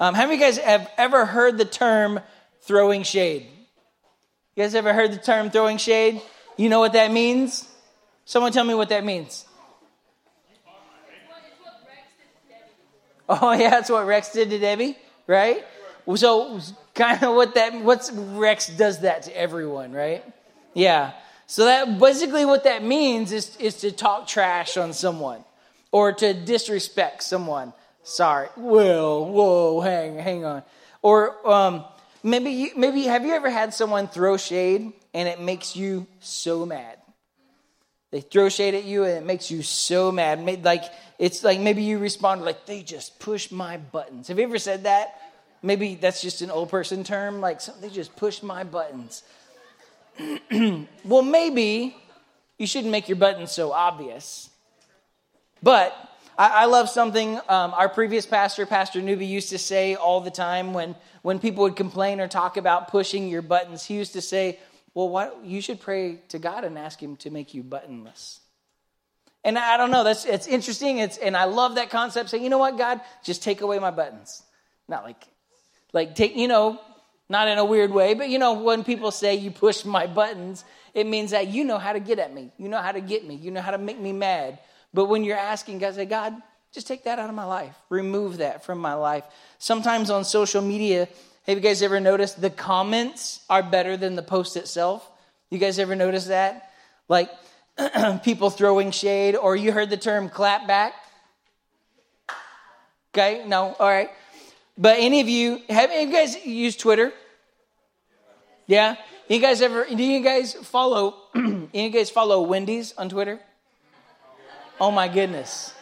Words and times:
Um, 0.00 0.14
how 0.14 0.22
many 0.22 0.34
of 0.34 0.40
you 0.40 0.46
guys 0.46 0.58
have 0.58 0.88
ever 0.96 1.26
heard 1.26 1.58
the 1.58 1.64
term 1.64 2.20
throwing 2.62 3.02
shade? 3.02 3.46
You 4.54 4.62
guys 4.62 4.74
ever 4.74 4.92
heard 4.92 5.12
the 5.12 5.18
term 5.18 5.50
throwing 5.50 5.76
shade? 5.76 6.22
You 6.56 6.68
know 6.68 6.78
what 6.78 6.92
that 6.92 7.10
means? 7.10 7.68
Someone 8.24 8.52
tell 8.52 8.64
me 8.64 8.74
what 8.74 8.90
that 8.90 9.04
means. 9.04 9.44
Oh 13.28 13.52
yeah, 13.52 13.70
that's 13.70 13.90
what 13.90 14.06
Rex 14.06 14.32
did 14.32 14.50
to 14.50 14.58
Debbie, 14.58 14.96
right? 15.26 15.64
So 16.14 16.60
kind 16.94 17.22
of 17.22 17.34
what 17.34 17.54
that 17.56 17.78
what's 17.82 18.10
Rex 18.10 18.68
does 18.68 19.00
that 19.00 19.24
to 19.24 19.36
everyone, 19.36 19.92
right? 19.92 20.24
Yeah. 20.74 21.12
So 21.46 21.66
that 21.66 21.98
basically 21.98 22.44
what 22.44 22.64
that 22.64 22.82
means 22.82 23.32
is 23.32 23.54
is 23.56 23.78
to 23.78 23.92
talk 23.92 24.26
trash 24.26 24.76
on 24.76 24.92
someone 24.92 25.44
or 25.92 26.12
to 26.12 26.32
disrespect 26.32 27.22
someone. 27.22 27.74
Sorry. 28.02 28.48
Whoa, 28.56 29.22
whoa, 29.24 29.80
hang 29.80 30.18
hang 30.18 30.44
on. 30.44 30.62
Or 31.02 31.48
um, 31.48 31.84
maybe 32.22 32.72
maybe 32.76 33.02
have 33.04 33.24
you 33.24 33.34
ever 33.34 33.50
had 33.50 33.74
someone 33.74 34.08
throw 34.08 34.36
shade 34.36 34.92
and 35.14 35.28
it 35.28 35.40
makes 35.40 35.76
you 35.76 36.06
so 36.20 36.64
mad? 36.66 36.98
They 38.10 38.20
throw 38.22 38.48
shade 38.48 38.74
at 38.74 38.84
you 38.84 39.04
and 39.04 39.18
it 39.18 39.24
makes 39.24 39.50
you 39.50 39.62
so 39.62 40.10
mad. 40.10 40.64
Like 40.64 40.84
it's 41.18 41.44
like 41.44 41.60
maybe 41.60 41.82
you 41.82 41.98
respond 41.98 42.42
like 42.42 42.64
they 42.64 42.82
just 42.82 43.18
push 43.18 43.50
my 43.50 43.76
buttons. 43.76 44.28
Have 44.28 44.38
you 44.38 44.44
ever 44.44 44.58
said 44.58 44.84
that? 44.84 45.20
Maybe 45.62 45.96
that's 45.96 46.22
just 46.22 46.40
an 46.40 46.50
old 46.50 46.70
person 46.70 47.04
term. 47.04 47.40
Like 47.40 47.60
they 47.80 47.90
just 47.90 48.16
push 48.16 48.42
my 48.42 48.64
buttons. 48.64 49.22
well, 51.04 51.22
maybe 51.22 51.96
you 52.56 52.66
shouldn't 52.66 52.90
make 52.90 53.08
your 53.08 53.16
buttons 53.16 53.52
so 53.52 53.72
obvious. 53.72 54.50
But 55.62 55.94
I, 56.38 56.62
I 56.62 56.64
love 56.66 56.88
something 56.88 57.36
um, 57.48 57.74
our 57.74 57.88
previous 57.88 58.24
pastor, 58.24 58.64
Pastor 58.64 59.02
Newby, 59.02 59.26
used 59.26 59.50
to 59.50 59.58
say 59.58 59.96
all 59.96 60.20
the 60.20 60.30
time 60.30 60.72
when 60.72 60.94
when 61.22 61.40
people 61.40 61.64
would 61.64 61.76
complain 61.76 62.20
or 62.20 62.28
talk 62.28 62.56
about 62.56 62.88
pushing 62.88 63.28
your 63.28 63.42
buttons. 63.42 63.84
He 63.84 63.94
used 63.94 64.12
to 64.12 64.22
say, 64.22 64.58
well, 64.94 65.08
why, 65.08 65.30
you 65.44 65.60
should 65.60 65.80
pray 65.80 66.20
to 66.28 66.38
God 66.38 66.64
and 66.64 66.78
ask 66.78 67.02
Him 67.02 67.16
to 67.16 67.30
make 67.30 67.52
you 67.54 67.64
buttonless. 67.64 68.38
And 69.44 69.58
I 69.58 69.76
don't 69.76 69.90
know, 69.90 70.04
that's 70.04 70.24
it's 70.24 70.46
interesting. 70.46 70.98
It's 70.98 71.18
and 71.18 71.36
I 71.36 71.44
love 71.44 71.74
that 71.74 71.90
concept. 71.90 72.30
Say, 72.30 72.38
you 72.38 72.48
know 72.48 72.58
what, 72.58 72.78
God, 72.78 73.00
just 73.24 73.42
take 73.42 73.60
away 73.60 73.78
my 73.78 73.90
buttons. 73.90 74.42
Not 74.88 75.04
like, 75.04 75.22
like 75.92 76.14
take, 76.14 76.36
you 76.36 76.48
know, 76.48 76.80
not 77.28 77.48
in 77.48 77.58
a 77.58 77.64
weird 77.64 77.90
way, 77.90 78.14
but 78.14 78.28
you 78.28 78.38
know, 78.38 78.54
when 78.54 78.84
people 78.84 79.10
say 79.10 79.34
you 79.34 79.50
push 79.50 79.84
my 79.84 80.06
buttons, 80.06 80.64
it 80.94 81.06
means 81.06 81.32
that 81.32 81.48
you 81.48 81.64
know 81.64 81.78
how 81.78 81.92
to 81.92 82.00
get 82.00 82.18
at 82.18 82.32
me. 82.32 82.50
You 82.58 82.68
know 82.68 82.80
how 82.80 82.92
to 82.92 83.00
get 83.00 83.26
me. 83.26 83.34
You 83.34 83.50
know 83.50 83.60
how 83.60 83.72
to 83.72 83.78
make 83.78 83.98
me 83.98 84.12
mad. 84.12 84.58
But 84.94 85.06
when 85.06 85.24
you're 85.24 85.36
asking 85.36 85.78
God, 85.78 85.94
say, 85.94 86.06
God, 86.06 86.34
just 86.72 86.86
take 86.86 87.04
that 87.04 87.18
out 87.18 87.28
of 87.28 87.34
my 87.34 87.44
life. 87.44 87.74
Remove 87.88 88.38
that 88.38 88.64
from 88.64 88.78
my 88.78 88.94
life. 88.94 89.24
Sometimes 89.58 90.10
on 90.10 90.24
social 90.24 90.62
media, 90.62 91.08
have 91.46 91.56
you 91.56 91.62
guys 91.62 91.82
ever 91.82 91.98
noticed 92.00 92.40
the 92.40 92.50
comments 92.50 93.44
are 93.48 93.62
better 93.62 93.96
than 93.96 94.16
the 94.16 94.22
post 94.22 94.56
itself? 94.56 95.08
You 95.50 95.58
guys 95.58 95.78
ever 95.78 95.96
notice 95.96 96.26
that? 96.26 96.72
Like 97.08 97.30
people 98.22 98.50
throwing 98.50 98.90
shade, 98.90 99.34
or 99.34 99.56
you 99.56 99.72
heard 99.72 99.90
the 99.90 99.96
term 99.96 100.28
clap 100.28 100.66
back? 100.66 100.94
Okay, 103.14 103.44
no, 103.46 103.74
all 103.78 103.88
right. 103.88 104.10
But 104.76 104.98
any 104.98 105.20
of 105.20 105.28
you, 105.28 105.62
have 105.68 105.92
you 105.92 106.12
guys 106.12 106.44
used 106.44 106.80
Twitter? 106.80 107.12
Yeah? 108.66 108.96
You 109.28 109.40
guys 109.40 109.62
ever, 109.62 109.86
do 109.86 110.02
you 110.02 110.22
guys 110.22 110.52
follow, 110.52 111.14
you 111.34 111.90
guys 111.90 112.10
follow 112.10 112.42
Wendy's 112.42 112.92
on 112.96 113.08
Twitter? 113.08 113.40
Oh 114.80 114.90
my 114.90 115.08
goodness. 115.08 115.74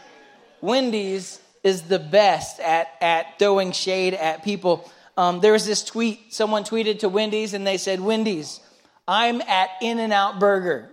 Wendy's 0.61 1.41
is 1.63 1.83
the 1.83 1.99
best 1.99 2.61
at, 2.61 2.89
at 3.01 3.39
throwing 3.39 3.73
shade 3.73 4.15
at 4.15 4.43
people. 4.43 4.91
Um, 5.17 5.41
there 5.41 5.53
was 5.53 5.67
this 5.67 5.85
tweet, 5.85 6.33
someone 6.33 6.65
tweeted 6.65 7.01
to 7.01 7.09
Wendy's 7.09 7.55
and 7.55 7.67
they 7.67 7.77
said, 7.77 8.01
Wendy's, 8.01 8.61
I'm 9.07 9.41
at 9.43 9.71
In 9.83 9.99
N 9.99 10.13
Out 10.13 10.39
Burger. 10.39 10.91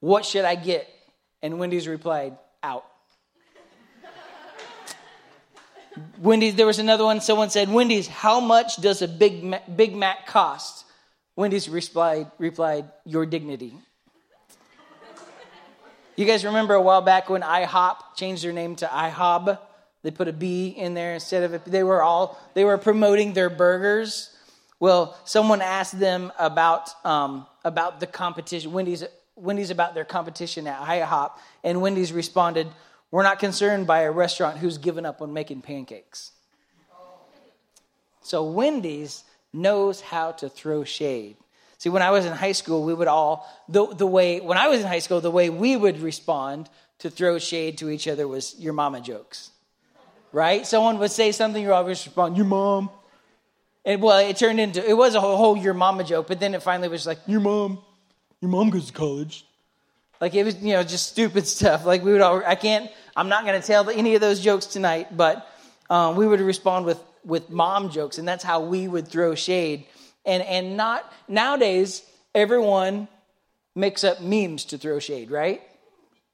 What 0.00 0.24
should 0.24 0.44
I 0.44 0.54
get? 0.54 0.88
And 1.42 1.58
Wendy's 1.58 1.86
replied, 1.86 2.36
Out. 2.62 2.84
Wendy's, 6.18 6.56
there 6.56 6.66
was 6.66 6.78
another 6.78 7.04
one, 7.04 7.20
someone 7.20 7.50
said, 7.50 7.68
Wendy's, 7.68 8.08
how 8.08 8.40
much 8.40 8.76
does 8.76 9.02
a 9.02 9.08
Big 9.08 9.44
Mac, 9.44 9.76
Big 9.76 9.94
Mac 9.94 10.26
cost? 10.26 10.84
Wendy's 11.36 11.68
replied, 11.68 12.30
replied, 12.38 12.90
Your 13.04 13.26
dignity. 13.26 13.74
You 16.16 16.26
guys 16.26 16.44
remember 16.44 16.74
a 16.74 16.80
while 16.80 17.00
back 17.00 17.28
when 17.28 17.42
IHOP 17.42 17.96
changed 18.14 18.44
their 18.44 18.52
name 18.52 18.76
to 18.76 18.86
IHOB? 18.86 19.58
They 20.02 20.10
put 20.12 20.28
a 20.28 20.32
B 20.32 20.68
in 20.68 20.94
there 20.94 21.14
instead 21.14 21.42
of 21.42 21.54
it. 21.54 21.64
They 21.64 21.82
were 21.82 22.02
all 22.02 22.38
they 22.54 22.64
were 22.64 22.78
promoting 22.78 23.32
their 23.32 23.50
burgers. 23.50 24.30
Well, 24.78 25.18
someone 25.24 25.60
asked 25.60 25.98
them 25.98 26.30
about 26.38 26.90
um, 27.04 27.46
about 27.64 28.00
the 28.00 28.06
competition. 28.06 28.72
Wendy's 28.72 29.02
Wendy's 29.34 29.70
about 29.70 29.94
their 29.94 30.04
competition 30.04 30.66
at 30.66 30.80
IHOP, 30.80 31.32
and 31.64 31.80
Wendy's 31.80 32.12
responded, 32.12 32.68
"We're 33.10 33.22
not 33.22 33.38
concerned 33.38 33.86
by 33.86 34.02
a 34.02 34.12
restaurant 34.12 34.58
who's 34.58 34.78
given 34.78 35.06
up 35.06 35.20
on 35.22 35.32
making 35.32 35.62
pancakes." 35.62 36.32
So 38.20 38.44
Wendy's 38.44 39.24
knows 39.52 40.00
how 40.00 40.32
to 40.32 40.48
throw 40.48 40.84
shade. 40.84 41.36
See, 41.78 41.88
when 41.88 42.02
I 42.02 42.10
was 42.10 42.24
in 42.24 42.32
high 42.32 42.52
school, 42.52 42.84
we 42.84 42.94
would 42.94 43.08
all 43.08 43.48
the 43.68 43.86
the 43.86 44.06
way 44.06 44.40
when 44.40 44.58
I 44.58 44.68
was 44.68 44.80
in 44.80 44.86
high 44.86 45.00
school, 45.00 45.20
the 45.20 45.30
way 45.30 45.50
we 45.50 45.76
would 45.76 46.00
respond 46.00 46.68
to 46.98 47.10
throw 47.10 47.38
shade 47.38 47.78
to 47.78 47.90
each 47.90 48.08
other 48.08 48.26
was 48.26 48.54
your 48.58 48.72
mama 48.72 49.00
jokes 49.00 49.50
right? 50.34 50.66
Someone 50.66 50.98
would 50.98 51.12
say 51.12 51.32
something, 51.32 51.62
you 51.62 51.72
always 51.72 52.04
respond, 52.04 52.36
your 52.36 52.44
mom. 52.44 52.90
And 53.84 54.02
well, 54.02 54.18
it 54.18 54.36
turned 54.36 54.58
into, 54.58 54.86
it 54.86 54.94
was 54.94 55.14
a 55.14 55.20
whole, 55.20 55.36
whole 55.36 55.56
your 55.56 55.74
mama 55.74 56.04
joke, 56.04 56.26
but 56.26 56.40
then 56.40 56.54
it 56.54 56.62
finally 56.62 56.88
was 56.88 57.06
like, 57.06 57.18
your 57.26 57.40
mom, 57.40 57.78
your 58.40 58.50
mom 58.50 58.70
goes 58.70 58.86
to 58.86 58.92
college. 58.92 59.46
Like 60.20 60.34
it 60.34 60.42
was, 60.42 60.60
you 60.60 60.72
know, 60.72 60.82
just 60.82 61.08
stupid 61.08 61.46
stuff. 61.46 61.86
Like 61.86 62.02
we 62.02 62.12
would 62.12 62.20
all, 62.20 62.42
I 62.44 62.56
can't, 62.56 62.90
I'm 63.16 63.28
not 63.28 63.44
going 63.46 63.60
to 63.60 63.66
tell 63.66 63.88
any 63.88 64.16
of 64.16 64.20
those 64.20 64.40
jokes 64.40 64.66
tonight, 64.66 65.16
but 65.16 65.48
um, 65.88 66.16
we 66.16 66.26
would 66.26 66.40
respond 66.40 66.84
with, 66.84 67.00
with 67.24 67.48
mom 67.48 67.90
jokes, 67.90 68.18
and 68.18 68.26
that's 68.26 68.42
how 68.42 68.60
we 68.60 68.88
would 68.88 69.06
throw 69.06 69.34
shade. 69.36 69.86
And, 70.24 70.42
and 70.42 70.76
not, 70.76 71.10
nowadays, 71.28 72.02
everyone 72.34 73.08
makes 73.74 74.04
up 74.04 74.20
memes 74.20 74.66
to 74.66 74.78
throw 74.78 74.98
shade, 74.98 75.30
right? 75.30 75.60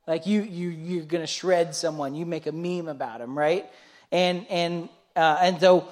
Like 0.06 0.26
you, 0.26 0.42
you, 0.42 0.68
you're 0.68 1.04
going 1.04 1.22
to 1.22 1.26
shred 1.26 1.74
someone, 1.74 2.14
you 2.14 2.26
make 2.26 2.46
a 2.46 2.52
meme 2.52 2.88
about 2.88 3.18
them, 3.18 3.36
right? 3.36 3.66
and 4.12 4.46
and 4.50 4.88
uh, 5.16 5.38
and 5.40 5.60
so 5.60 5.88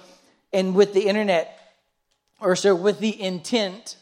and 0.52 0.74
with 0.74 0.94
the 0.94 1.02
internet 1.02 1.58
or 2.40 2.56
so 2.56 2.74
with 2.74 2.98
the 3.00 3.20
intent 3.20 3.96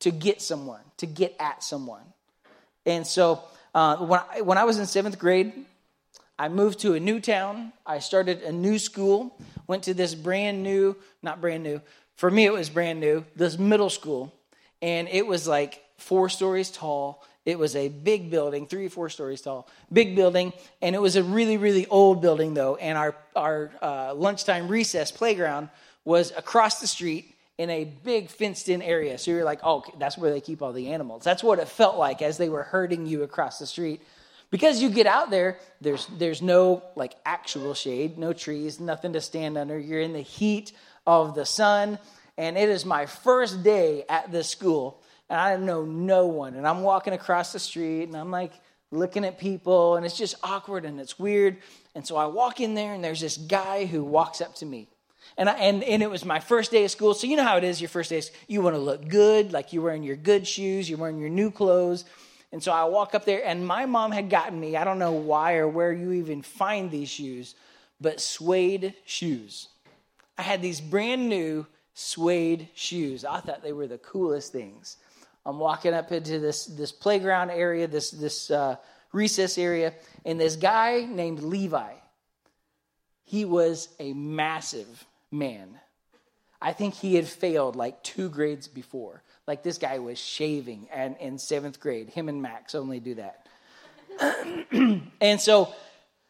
to 0.00 0.10
get 0.10 0.40
someone 0.40 0.80
to 0.96 1.06
get 1.06 1.34
at 1.38 1.62
someone 1.62 2.02
and 2.84 3.06
so 3.06 3.42
uh, 3.74 3.96
when, 3.96 4.20
I, 4.32 4.40
when 4.40 4.58
i 4.58 4.64
was 4.64 4.78
in 4.78 4.86
seventh 4.86 5.18
grade 5.18 5.52
i 6.38 6.48
moved 6.48 6.80
to 6.80 6.94
a 6.94 7.00
new 7.00 7.20
town 7.20 7.72
i 7.84 7.98
started 7.98 8.42
a 8.42 8.52
new 8.52 8.78
school 8.78 9.36
went 9.66 9.84
to 9.84 9.94
this 9.94 10.14
brand 10.14 10.62
new 10.62 10.96
not 11.22 11.40
brand 11.40 11.62
new 11.62 11.80
for 12.16 12.30
me 12.30 12.44
it 12.44 12.52
was 12.52 12.68
brand 12.68 13.00
new 13.00 13.24
this 13.36 13.58
middle 13.58 13.90
school 13.90 14.32
and 14.82 15.08
it 15.08 15.26
was 15.26 15.46
like 15.46 15.82
four 15.96 16.28
stories 16.28 16.70
tall 16.70 17.22
it 17.46 17.60
was 17.60 17.76
a 17.76 17.88
big 17.88 18.28
building, 18.28 18.66
three 18.66 18.86
or 18.86 18.90
four 18.90 19.08
stories 19.08 19.40
tall, 19.40 19.68
big 19.92 20.16
building, 20.16 20.52
and 20.82 20.96
it 20.96 20.98
was 20.98 21.14
a 21.14 21.22
really, 21.22 21.56
really 21.56 21.86
old 21.86 22.20
building 22.20 22.54
though. 22.54 22.74
And 22.74 22.98
our 22.98 23.14
our 23.36 23.70
uh, 23.80 24.14
lunchtime 24.14 24.66
recess 24.66 25.12
playground 25.12 25.70
was 26.04 26.32
across 26.36 26.80
the 26.80 26.88
street 26.88 27.36
in 27.56 27.70
a 27.70 27.84
big 27.84 28.28
fenced-in 28.30 28.82
area. 28.82 29.16
So 29.16 29.30
you're 29.30 29.44
like, 29.44 29.60
oh, 29.62 29.84
that's 29.98 30.18
where 30.18 30.30
they 30.30 30.40
keep 30.40 30.60
all 30.60 30.72
the 30.72 30.88
animals. 30.88 31.22
That's 31.22 31.42
what 31.42 31.58
it 31.58 31.68
felt 31.68 31.96
like 31.96 32.20
as 32.20 32.36
they 32.36 32.48
were 32.48 32.64
herding 32.64 33.06
you 33.06 33.22
across 33.22 33.58
the 33.58 33.66
street. 33.66 34.02
Because 34.50 34.82
you 34.82 34.90
get 34.90 35.06
out 35.06 35.30
there, 35.30 35.58
there's 35.80 36.08
there's 36.18 36.42
no 36.42 36.82
like 36.96 37.14
actual 37.24 37.74
shade, 37.74 38.18
no 38.18 38.32
trees, 38.32 38.80
nothing 38.80 39.12
to 39.12 39.20
stand 39.20 39.56
under. 39.56 39.78
You're 39.78 40.00
in 40.00 40.12
the 40.12 40.20
heat 40.20 40.72
of 41.06 41.34
the 41.34 41.46
sun, 41.46 41.98
and 42.36 42.56
it 42.56 42.68
is 42.68 42.84
my 42.84 43.06
first 43.06 43.62
day 43.62 44.04
at 44.08 44.30
this 44.32 44.48
school 44.48 45.00
and 45.28 45.40
I 45.40 45.56
know 45.56 45.84
no 45.84 46.26
one. 46.26 46.54
And 46.54 46.66
I'm 46.66 46.82
walking 46.82 47.12
across 47.12 47.52
the 47.52 47.58
street 47.58 48.04
and 48.04 48.16
I'm 48.16 48.30
like 48.30 48.52
looking 48.90 49.24
at 49.24 49.38
people 49.38 49.96
and 49.96 50.06
it's 50.06 50.16
just 50.16 50.36
awkward 50.42 50.84
and 50.84 51.00
it's 51.00 51.18
weird. 51.18 51.58
And 51.94 52.06
so 52.06 52.16
I 52.16 52.26
walk 52.26 52.60
in 52.60 52.74
there 52.74 52.94
and 52.94 53.02
there's 53.02 53.20
this 53.20 53.36
guy 53.36 53.86
who 53.86 54.04
walks 54.04 54.40
up 54.40 54.54
to 54.56 54.66
me. 54.66 54.88
And, 55.36 55.48
I, 55.48 55.54
and, 55.54 55.82
and 55.82 56.02
it 56.02 56.10
was 56.10 56.24
my 56.24 56.38
first 56.38 56.70
day 56.70 56.84
of 56.84 56.90
school. 56.90 57.12
So 57.12 57.26
you 57.26 57.36
know 57.36 57.42
how 57.42 57.56
it 57.56 57.64
is 57.64 57.80
your 57.80 57.88
first 57.88 58.10
day. 58.10 58.22
You 58.46 58.62
want 58.62 58.76
to 58.76 58.80
look 58.80 59.08
good, 59.08 59.52
like 59.52 59.72
you're 59.72 59.82
wearing 59.82 60.04
your 60.04 60.16
good 60.16 60.46
shoes, 60.46 60.88
you're 60.88 60.98
wearing 60.98 61.18
your 61.18 61.30
new 61.30 61.50
clothes. 61.50 62.04
And 62.52 62.62
so 62.62 62.72
I 62.72 62.84
walk 62.84 63.14
up 63.14 63.24
there 63.24 63.44
and 63.44 63.66
my 63.66 63.86
mom 63.86 64.12
had 64.12 64.30
gotten 64.30 64.58
me, 64.58 64.76
I 64.76 64.84
don't 64.84 65.00
know 65.00 65.12
why 65.12 65.54
or 65.54 65.66
where 65.66 65.92
you 65.92 66.12
even 66.12 66.42
find 66.42 66.90
these 66.90 67.08
shoes, 67.08 67.56
but 68.00 68.20
suede 68.20 68.94
shoes. 69.04 69.68
I 70.38 70.42
had 70.42 70.62
these 70.62 70.80
brand 70.80 71.28
new 71.28 71.66
suede 71.94 72.68
shoes. 72.74 73.24
I 73.24 73.40
thought 73.40 73.62
they 73.62 73.72
were 73.72 73.86
the 73.86 73.98
coolest 73.98 74.52
things. 74.52 74.98
I'm 75.44 75.58
walking 75.58 75.94
up 75.94 76.12
into 76.12 76.38
this 76.38 76.66
this 76.66 76.92
playground 76.92 77.50
area, 77.50 77.86
this 77.86 78.10
this 78.10 78.50
uh, 78.50 78.76
recess 79.12 79.58
area, 79.58 79.94
and 80.24 80.40
this 80.40 80.56
guy 80.56 81.06
named 81.08 81.40
Levi. 81.40 81.92
He 83.24 83.44
was 83.44 83.88
a 83.98 84.12
massive 84.12 85.04
man. 85.30 85.78
I 86.60 86.72
think 86.72 86.94
he 86.94 87.14
had 87.14 87.26
failed 87.26 87.76
like 87.76 88.02
two 88.02 88.28
grades 88.28 88.68
before. 88.68 89.22
Like 89.46 89.62
this 89.62 89.78
guy 89.78 89.98
was 89.98 90.18
shaving 90.18 90.88
and 90.92 91.16
in 91.18 91.38
seventh 91.38 91.80
grade. 91.80 92.08
Him 92.10 92.28
and 92.28 92.42
Max 92.42 92.74
only 92.74 93.00
do 93.00 93.14
that. 93.14 93.46
and 95.20 95.40
so 95.40 95.72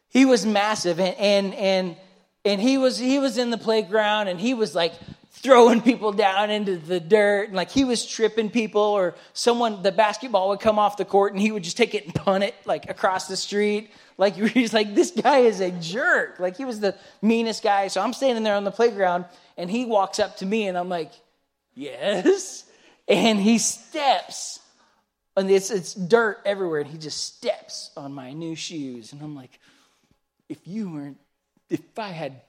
he 0.08 0.24
was 0.24 0.44
massive 0.44 1.00
and 1.00 1.16
and 1.16 1.54
and 1.54 1.96
and 2.46 2.60
he 2.60 2.78
was 2.78 2.96
he 2.96 3.18
was 3.18 3.36
in 3.36 3.50
the 3.50 3.58
playground 3.58 4.28
and 4.28 4.40
he 4.40 4.54
was 4.54 4.74
like 4.74 4.94
throwing 5.30 5.82
people 5.90 6.12
down 6.12 6.48
into 6.50 6.76
the 6.76 7.00
dirt 7.00 7.48
and 7.48 7.56
like 7.56 7.70
he 7.70 7.84
was 7.84 8.06
tripping 8.06 8.48
people 8.48 8.80
or 8.80 9.14
someone 9.34 9.82
the 9.82 9.92
basketball 9.92 10.48
would 10.48 10.60
come 10.60 10.78
off 10.78 10.96
the 10.96 11.04
court 11.04 11.32
and 11.32 11.42
he 11.42 11.50
would 11.52 11.64
just 11.64 11.76
take 11.76 11.94
it 11.94 12.04
and 12.04 12.14
punt 12.14 12.44
it 12.44 12.54
like 12.64 12.88
across 12.88 13.28
the 13.28 13.36
street. 13.36 13.90
Like 14.16 14.34
he's 14.52 14.72
like 14.72 14.94
this 14.94 15.10
guy 15.10 15.40
is 15.40 15.60
a 15.60 15.72
jerk. 15.72 16.38
Like 16.38 16.56
he 16.56 16.64
was 16.64 16.80
the 16.80 16.94
meanest 17.20 17.62
guy. 17.62 17.88
So 17.88 18.00
i'm 18.00 18.12
standing 18.12 18.44
there 18.44 18.54
on 18.54 18.64
the 18.64 18.70
playground 18.70 19.26
and 19.56 19.70
he 19.70 19.84
walks 19.84 20.18
up 20.18 20.36
to 20.38 20.46
me 20.46 20.68
and 20.68 20.78
i'm 20.78 20.88
like 20.88 21.12
yes. 21.74 22.62
And 23.08 23.38
he 23.38 23.58
steps 23.58 24.58
and 25.36 25.48
it's, 25.48 25.70
it's 25.70 25.94
dirt 25.94 26.40
everywhere 26.44 26.80
and 26.80 26.90
he 26.90 26.98
just 26.98 27.22
steps 27.22 27.92
on 27.96 28.12
my 28.12 28.32
new 28.32 28.56
shoes. 28.56 29.12
And 29.12 29.22
i'm 29.22 29.36
like 29.36 29.60
if 30.48 30.58
you 30.64 30.90
weren't 30.90 31.18
if 31.70 31.98
i 31.98 32.08
had 32.08 32.40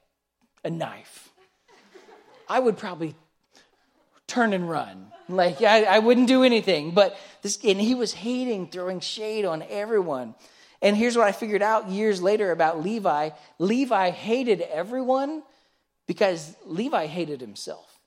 a 0.64 0.70
knife 0.70 1.30
I 2.48 2.60
would 2.60 2.78
probably 2.78 3.16
turn 4.26 4.54
and 4.54 4.70
run. 4.70 5.12
Like 5.30 5.62
I, 5.62 5.84
I 5.84 6.00
wouldn't 6.00 6.28
do 6.28 6.44
anything. 6.44 6.92
But 6.92 7.18
this, 7.42 7.60
and 7.64 7.80
he 7.80 7.96
was 7.96 8.14
hating, 8.14 8.70
throwing 8.70 9.00
shade 9.00 9.46
on 9.46 9.64
everyone. 9.70 10.36
And 10.82 10.96
here's 10.96 11.18
what 11.18 11.28
I 11.28 11.32
figured 11.32 11.62
out 11.62 11.90
years 11.90 12.22
later 12.22 12.52
about 12.52 12.84
Levi 12.84 13.32
Levi 13.60 14.10
hated 14.12 14.62
everyone 14.62 15.44
because 16.06 16.56
Levi 16.66 17.08
hated 17.08 17.42
himself. 17.42 18.00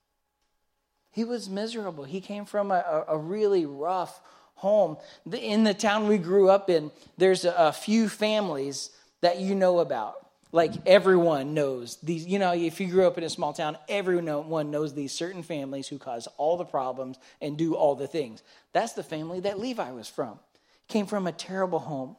He 1.13 1.25
was 1.25 1.51
miserable. 1.51 2.05
He 2.05 2.21
came 2.21 2.45
from 2.45 2.71
a, 2.71 3.05
a 3.09 3.19
really 3.19 3.67
rough 3.67 4.21
home. 4.55 4.97
In 5.31 5.65
the 5.65 5.75
town 5.75 6.07
we 6.07 6.19
grew 6.19 6.49
up 6.49 6.71
in, 6.71 6.93
there's 7.19 7.45
a, 7.45 7.53
a 7.53 7.73
few 7.73 8.09
families 8.09 8.91
that 9.21 9.41
you 9.41 9.55
know 9.55 9.81
about 9.81 10.30
like 10.53 10.73
everyone 10.87 11.55
knows 11.55 11.97
these 12.03 12.27
you 12.27 12.39
know 12.39 12.53
if 12.53 12.81
you 12.81 12.89
grew 12.89 13.07
up 13.07 13.17
in 13.19 13.25
a 13.25 13.31
small 13.31 13.53
town 13.53 13.77
everyone 13.89 14.71
knows 14.71 14.95
these 14.95 15.13
certain 15.13 15.43
families 15.43 15.89
who 15.89 15.99
cause 15.99 16.27
all 16.37 16.57
the 16.57 16.65
problems 16.65 17.19
and 17.41 17.57
do 17.57 17.75
all 17.75 17.95
the 17.95 18.07
things. 18.07 18.43
That's 18.73 18.93
the 18.93 19.03
family 19.03 19.41
that 19.41 19.59
levi 19.59 19.91
was 19.93 20.09
from. 20.09 20.39
Came 20.89 21.07
from 21.07 21.27
a 21.27 21.33
terrible 21.33 21.79
home. 21.79 22.17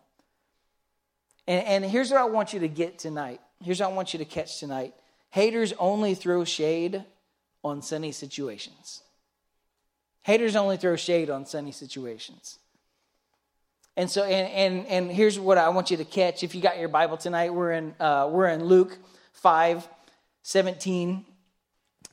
And, 1.47 1.65
and 1.65 1.85
here's 1.85 2.11
what 2.11 2.19
i 2.19 2.25
want 2.25 2.53
you 2.53 2.59
to 2.59 2.67
get 2.67 2.99
tonight. 2.99 3.41
Here's 3.61 3.79
what 3.79 3.89
i 3.89 3.93
want 3.93 4.13
you 4.13 4.19
to 4.19 4.25
catch 4.25 4.59
tonight. 4.59 4.93
Haters 5.29 5.73
only 5.79 6.13
throw 6.13 6.43
shade 6.43 7.03
on 7.63 7.81
sunny 7.81 8.11
situations. 8.11 9.01
Haters 10.23 10.55
only 10.55 10.77
throw 10.77 10.95
shade 10.95 11.29
on 11.29 11.45
sunny 11.45 11.71
situations 11.71 12.59
and 13.97 14.09
so, 14.09 14.23
and, 14.23 14.49
and, 14.51 14.87
and 14.87 15.11
here's 15.11 15.39
what 15.39 15.57
I 15.57 15.69
want 15.69 15.91
you 15.91 15.97
to 15.97 16.05
catch. 16.05 16.43
If 16.43 16.55
you 16.55 16.61
got 16.61 16.79
your 16.79 16.87
Bible 16.87 17.17
tonight, 17.17 17.53
we're 17.53 17.73
in, 17.73 17.93
uh, 17.99 18.29
we're 18.31 18.47
in 18.47 18.63
Luke 18.65 18.97
5 19.33 19.87
17. 20.43 21.25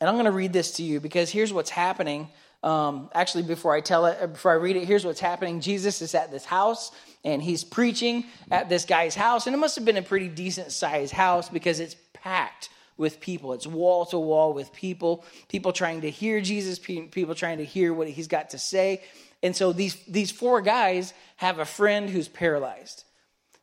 And 0.01 0.09
I'm 0.09 0.15
going 0.17 0.27
to 0.27 0.33
read 0.33 0.53
this 0.53 0.73
to 0.73 0.83
you 0.83 1.01
because 1.01 1.31
here's 1.31 1.53
what's 1.53 1.71
happening. 1.71 2.29
Um, 2.63 3.09
actually, 3.15 3.45
before 3.45 3.75
I 3.75 3.81
tell 3.81 4.07
it, 4.07 4.33
before 4.33 4.51
I 4.51 4.55
read 4.55 4.77
it, 4.77 4.85
here's 4.85 5.05
what's 5.05 5.21
happening. 5.21 5.61
Jesus 5.61 6.03
is 6.03 6.15
at 6.15 6.31
this 6.31 6.45
house 6.45 6.91
and 7.25 7.43
he's 7.43 7.65
preaching 7.65 8.25
at 8.51 8.69
this 8.69 8.85
guy's 8.85 9.15
house. 9.15 9.47
And 9.47 9.55
it 9.55 9.59
must 9.59 9.77
have 9.77 9.85
been 9.85 9.97
a 9.97 10.03
pretty 10.03 10.29
decent 10.29 10.73
sized 10.73 11.13
house 11.13 11.49
because 11.49 11.81
it's 11.81 11.97
packed 12.13 12.69
with 12.97 13.21
people. 13.21 13.53
It's 13.53 13.67
wall 13.67 14.07
to 14.07 14.19
wall 14.19 14.53
with 14.53 14.73
people, 14.73 15.25
people 15.49 15.73
trying 15.73 16.01
to 16.03 16.11
hear 16.11 16.41
Jesus, 16.41 16.79
people 16.79 17.35
trying 17.35 17.59
to 17.59 17.65
hear 17.65 17.95
what 17.95 18.09
he's 18.09 18.29
got 18.29 18.51
to 18.51 18.59
say. 18.59 19.03
And 19.43 19.55
so 19.55 19.73
these, 19.73 19.95
these 20.07 20.31
four 20.31 20.61
guys 20.61 21.15
have 21.37 21.59
a 21.59 21.65
friend 21.65 22.11
who's 22.11 22.29
paralyzed. 22.29 23.05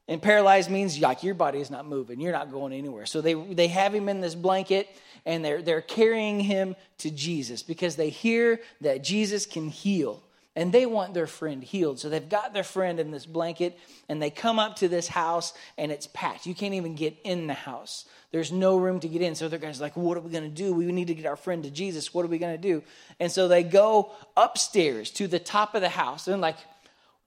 And 0.07 0.22
paralyzed 0.22 0.69
means 0.69 1.00
like 1.00 1.24
your 1.24 1.33
body 1.33 1.60
is 1.60 1.72
not 1.72 1.88
moving, 1.88 2.19
you're 2.19 2.31
not 2.31 2.51
going 2.51 2.74
anywhere. 2.74 3.06
So 3.06 3.22
they, 3.22 3.33
they 3.33 3.68
have 3.68 3.94
him 3.94 4.07
in 4.07 4.22
this 4.22 4.36
blanket 4.36 4.88
and 5.25 5.44
they're, 5.44 5.62
they're 5.62 5.81
carrying 5.81 6.39
him 6.39 6.75
to 7.00 7.10
Jesus 7.10 7.63
because 7.63 7.95
they 7.95 8.10
hear 8.10 8.62
that 8.81 9.04
Jesus 9.04 9.45
can 9.48 9.69
heal 9.69 10.22
and 10.56 10.72
they 10.72 10.86
want 10.86 11.13
their 11.13 11.27
friend 11.27 11.63
healed. 11.63 12.00
So 12.00 12.10
they've 12.10 12.30
got 12.30 12.54
their 12.54 12.63
friend 12.63 13.00
in 13.00 13.12
this 13.12 13.25
blanket 13.25 13.78
and 14.07 14.21
they 14.21 14.30
come 14.30 14.60
up 14.60 14.78
to 14.78 14.88
this 14.88 15.07
house 15.07 15.54
and 15.78 15.92
it's 15.92 16.07
packed. 16.07 16.45
You 16.45 16.54
can't 16.54 16.75
even 16.75 16.95
get 16.95 17.18
in 17.24 17.48
the 17.48 17.54
house. 17.54 18.06
There's 18.31 18.51
no 18.51 18.77
room 18.77 19.00
to 19.00 19.07
get 19.07 19.22
in. 19.22 19.36
So 19.36 19.48
the 19.48 19.57
guy's 19.57 19.81
like, 19.81 19.95
What 19.95 20.18
are 20.18 20.22
we 20.22 20.31
going 20.31 20.44
to 20.44 20.50
do? 20.50 20.74
We 20.74 20.86
need 20.92 21.07
to 21.07 21.16
get 21.16 21.25
our 21.25 21.36
friend 21.36 21.63
to 21.63 21.69
Jesus. 21.69 22.13
What 22.13 22.25
are 22.25 22.30
we 22.30 22.38
going 22.38 22.56
to 22.56 22.62
do? 22.62 22.83
And 23.19 23.31
so 23.31 23.48
they 23.48 23.63
go 23.63 24.12
upstairs 24.36 25.10
to 25.12 25.27
the 25.27 25.39
top 25.39 25.75
of 25.75 25.81
the 25.81 25.89
house 25.89 26.27
and, 26.27 26.42
like, 26.42 26.57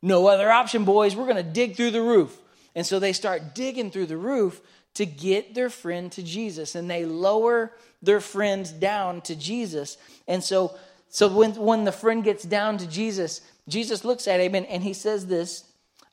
no 0.02 0.26
other 0.28 0.50
option, 0.50 0.84
boys. 0.84 1.16
We're 1.16 1.24
going 1.24 1.36
to 1.36 1.42
dig 1.42 1.76
through 1.76 1.92
the 1.92 2.02
roof. 2.02 2.36
And 2.74 2.86
so 2.86 2.98
they 2.98 3.12
start 3.12 3.54
digging 3.54 3.90
through 3.90 4.06
the 4.06 4.16
roof 4.16 4.60
to 4.94 5.06
get 5.06 5.54
their 5.54 5.70
friend 5.70 6.12
to 6.12 6.22
Jesus. 6.22 6.74
And 6.74 6.90
they 6.90 7.04
lower 7.04 7.72
their 8.02 8.20
friend 8.20 8.68
down 8.78 9.20
to 9.22 9.34
Jesus. 9.34 9.96
And 10.28 10.44
so 10.44 10.76
so 11.10 11.28
when, 11.28 11.54
when 11.54 11.84
the 11.84 11.92
friend 11.92 12.22
gets 12.22 12.44
down 12.44 12.78
to 12.78 12.86
Jesus, 12.86 13.40
Jesus 13.66 14.04
looks 14.04 14.28
at 14.28 14.40
him 14.40 14.54
and, 14.54 14.66
and 14.66 14.82
he 14.82 14.92
says 14.92 15.26
this. 15.26 15.64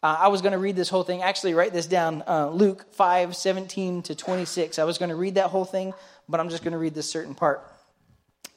Uh, 0.06 0.20
I 0.20 0.28
was 0.28 0.44
going 0.44 0.52
to 0.52 0.60
read 0.60 0.76
this 0.76 0.88
whole 0.88 1.02
thing. 1.02 1.24
Actually, 1.24 1.56
write 1.56 1.74
this 1.74 1.88
down 1.88 2.24
uh, 2.28 2.48
Luke 2.52 2.94
5 2.94 3.36
17 3.36 4.04
to 4.04 4.14
26. 4.14 4.78
I 4.78 4.84
was 4.84 5.00
going 5.00 5.10
to 5.10 5.16
read 5.16 5.34
that 5.34 5.48
whole 5.48 5.66
thing, 5.66 5.96
but 6.30 6.40
I'm 6.40 6.50
just 6.50 6.64
going 6.64 6.74
to 6.74 6.78
read 6.78 6.94
this 6.94 7.10
certain 7.10 7.34
part. 7.34 7.68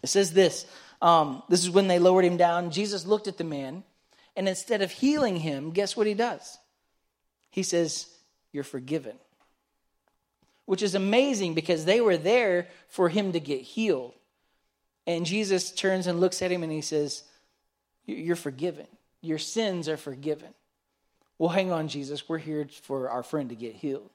It 0.02 0.08
says 0.08 0.34
this 0.34 0.66
um, 1.00 1.42
This 1.48 1.62
is 1.62 1.70
when 1.70 1.88
they 1.88 1.98
lowered 1.98 2.26
him 2.26 2.36
down. 2.36 2.70
Jesus 2.70 3.06
looked 3.06 3.28
at 3.28 3.38
the 3.38 3.44
man, 3.44 3.82
and 4.36 4.46
instead 4.46 4.82
of 4.82 4.90
healing 4.90 5.36
him, 5.36 5.70
guess 5.70 5.96
what 5.96 6.06
he 6.06 6.12
does? 6.12 6.58
He 7.48 7.62
says, 7.62 8.08
You're 8.52 8.62
forgiven. 8.62 9.16
Which 10.66 10.82
is 10.82 10.94
amazing 10.94 11.54
because 11.54 11.86
they 11.86 12.02
were 12.02 12.18
there 12.18 12.68
for 12.88 13.08
him 13.08 13.32
to 13.32 13.40
get 13.40 13.62
healed. 13.62 14.12
And 15.06 15.24
Jesus 15.24 15.70
turns 15.70 16.08
and 16.08 16.20
looks 16.20 16.42
at 16.42 16.52
him 16.52 16.62
and 16.62 16.70
he 16.70 16.82
says, 16.82 17.22
You're 18.04 18.36
forgiven. 18.36 18.86
Your 19.22 19.38
sins 19.38 19.88
are 19.88 19.96
forgiven. 19.96 20.52
Well, 21.38 21.50
hang 21.50 21.72
on, 21.72 21.88
Jesus. 21.88 22.28
We're 22.28 22.38
here 22.38 22.68
for 22.82 23.08
our 23.10 23.22
friend 23.22 23.48
to 23.50 23.54
get 23.54 23.74
healed. 23.74 24.10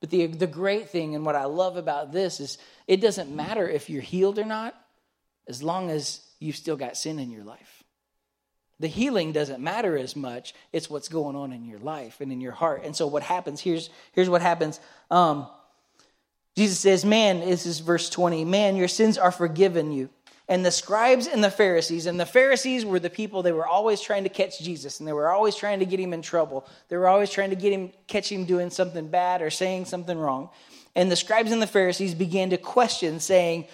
But 0.00 0.10
the, 0.10 0.26
the 0.26 0.46
great 0.46 0.90
thing 0.90 1.14
and 1.14 1.26
what 1.26 1.34
I 1.34 1.44
love 1.46 1.76
about 1.76 2.12
this 2.12 2.40
is 2.40 2.58
it 2.86 3.00
doesn't 3.00 3.34
matter 3.34 3.68
if 3.68 3.90
you're 3.90 4.02
healed 4.02 4.38
or 4.38 4.44
not, 4.44 4.74
as 5.48 5.62
long 5.62 5.90
as 5.90 6.20
you've 6.38 6.56
still 6.56 6.76
got 6.76 6.96
sin 6.96 7.18
in 7.18 7.30
your 7.30 7.42
life. 7.42 7.82
The 8.80 8.86
healing 8.86 9.32
doesn't 9.32 9.60
matter 9.60 9.98
as 9.98 10.14
much. 10.14 10.54
It's 10.72 10.88
what's 10.88 11.08
going 11.08 11.34
on 11.34 11.52
in 11.52 11.64
your 11.64 11.80
life 11.80 12.20
and 12.20 12.30
in 12.30 12.40
your 12.40 12.52
heart. 12.52 12.84
And 12.84 12.94
so 12.94 13.08
what 13.08 13.24
happens, 13.24 13.60
here's, 13.60 13.90
here's 14.12 14.28
what 14.28 14.40
happens. 14.40 14.78
Um, 15.10 15.48
Jesus 16.56 16.78
says, 16.78 17.04
Man, 17.04 17.40
this 17.40 17.66
is 17.66 17.80
verse 17.80 18.08
20, 18.08 18.44
man, 18.44 18.76
your 18.76 18.88
sins 18.88 19.18
are 19.18 19.32
forgiven 19.32 19.90
you 19.90 20.10
and 20.48 20.64
the 20.64 20.70
scribes 20.70 21.26
and 21.26 21.44
the 21.44 21.50
Pharisees. 21.50 22.06
And 22.06 22.18
the 22.18 22.26
Pharisees 22.26 22.84
were 22.84 22.98
the 22.98 23.10
people 23.10 23.42
they 23.42 23.52
were 23.52 23.66
always 23.66 24.00
trying 24.00 24.24
to 24.24 24.30
catch 24.30 24.60
Jesus, 24.60 24.98
and 24.98 25.06
they 25.06 25.12
were 25.12 25.30
always 25.30 25.54
trying 25.54 25.80
to 25.80 25.86
get 25.86 26.00
him 26.00 26.12
in 26.12 26.22
trouble. 26.22 26.66
They 26.88 26.96
were 26.96 27.08
always 27.08 27.30
trying 27.30 27.50
to 27.50 27.56
get 27.56 27.72
him, 27.72 27.92
catch 28.06 28.32
him 28.32 28.44
doing 28.44 28.70
something 28.70 29.08
bad 29.08 29.42
or 29.42 29.50
saying 29.50 29.84
something 29.84 30.18
wrong. 30.18 30.48
And 30.94 31.12
the 31.12 31.16
scribes 31.16 31.52
and 31.52 31.60
the 31.60 31.66
Pharisees 31.66 32.14
began 32.14 32.50
to 32.50 32.56
question, 32.56 33.20
saying, 33.20 33.66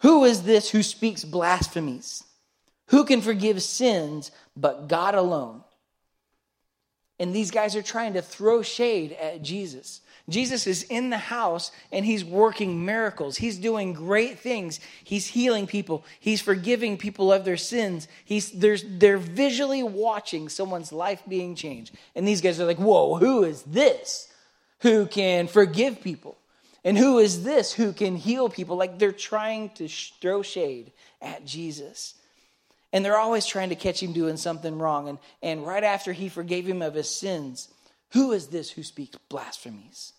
Who 0.00 0.24
is 0.24 0.42
this 0.42 0.70
who 0.70 0.82
speaks 0.82 1.24
blasphemies? 1.24 2.24
Who 2.88 3.04
can 3.04 3.20
forgive 3.20 3.62
sins 3.62 4.30
but 4.56 4.88
God 4.88 5.14
alone? 5.14 5.62
And 7.18 7.34
these 7.34 7.50
guys 7.50 7.76
are 7.76 7.82
trying 7.82 8.14
to 8.14 8.22
throw 8.22 8.62
shade 8.62 9.12
at 9.12 9.42
Jesus. 9.42 10.02
Jesus 10.28 10.66
is 10.66 10.82
in 10.84 11.10
the 11.10 11.18
house 11.18 11.70
and 11.92 12.04
he's 12.04 12.24
working 12.24 12.84
miracles. 12.84 13.36
He's 13.36 13.58
doing 13.58 13.92
great 13.92 14.40
things. 14.40 14.80
He's 15.04 15.28
healing 15.28 15.68
people. 15.68 16.04
He's 16.18 16.40
forgiving 16.40 16.98
people 16.98 17.32
of 17.32 17.44
their 17.44 17.56
sins. 17.56 18.08
He's, 18.24 18.50
they're 18.50 19.18
visually 19.18 19.84
watching 19.84 20.48
someone's 20.48 20.92
life 20.92 21.22
being 21.28 21.54
changed. 21.54 21.94
And 22.16 22.26
these 22.26 22.40
guys 22.40 22.60
are 22.60 22.66
like, 22.66 22.78
whoa, 22.78 23.16
who 23.16 23.44
is 23.44 23.62
this 23.62 24.28
who 24.80 25.06
can 25.06 25.46
forgive 25.46 26.02
people? 26.02 26.36
And 26.84 26.96
who 26.96 27.18
is 27.18 27.42
this 27.42 27.72
who 27.72 27.92
can 27.92 28.16
heal 28.16 28.48
people? 28.48 28.76
Like 28.76 28.98
they're 28.98 29.12
trying 29.12 29.70
to 29.70 29.88
throw 29.88 30.42
shade 30.42 30.92
at 31.20 31.44
Jesus. 31.44 32.14
And 32.92 33.04
they're 33.04 33.18
always 33.18 33.46
trying 33.46 33.70
to 33.70 33.74
catch 33.74 34.02
him 34.02 34.12
doing 34.12 34.36
something 34.36 34.78
wrong. 34.78 35.08
And, 35.08 35.18
and 35.42 35.66
right 35.66 35.82
after 35.84 36.12
he 36.12 36.28
forgave 36.28 36.66
him 36.66 36.82
of 36.82 36.94
his 36.94 37.10
sins, 37.10 37.68
who 38.12 38.32
is 38.32 38.48
this 38.48 38.70
who 38.70 38.82
speaks 38.82 39.18
blasphemies? 39.28 40.12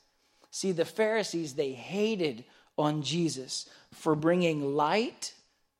See, 0.57 0.71
the 0.71 0.85
Pharisees, 0.85 1.53
they 1.53 1.73
hated 1.73 2.43
on 2.79 3.03
Jesus 3.03 3.69
for 3.93 4.15
bringing 4.15 4.75
light 4.75 5.33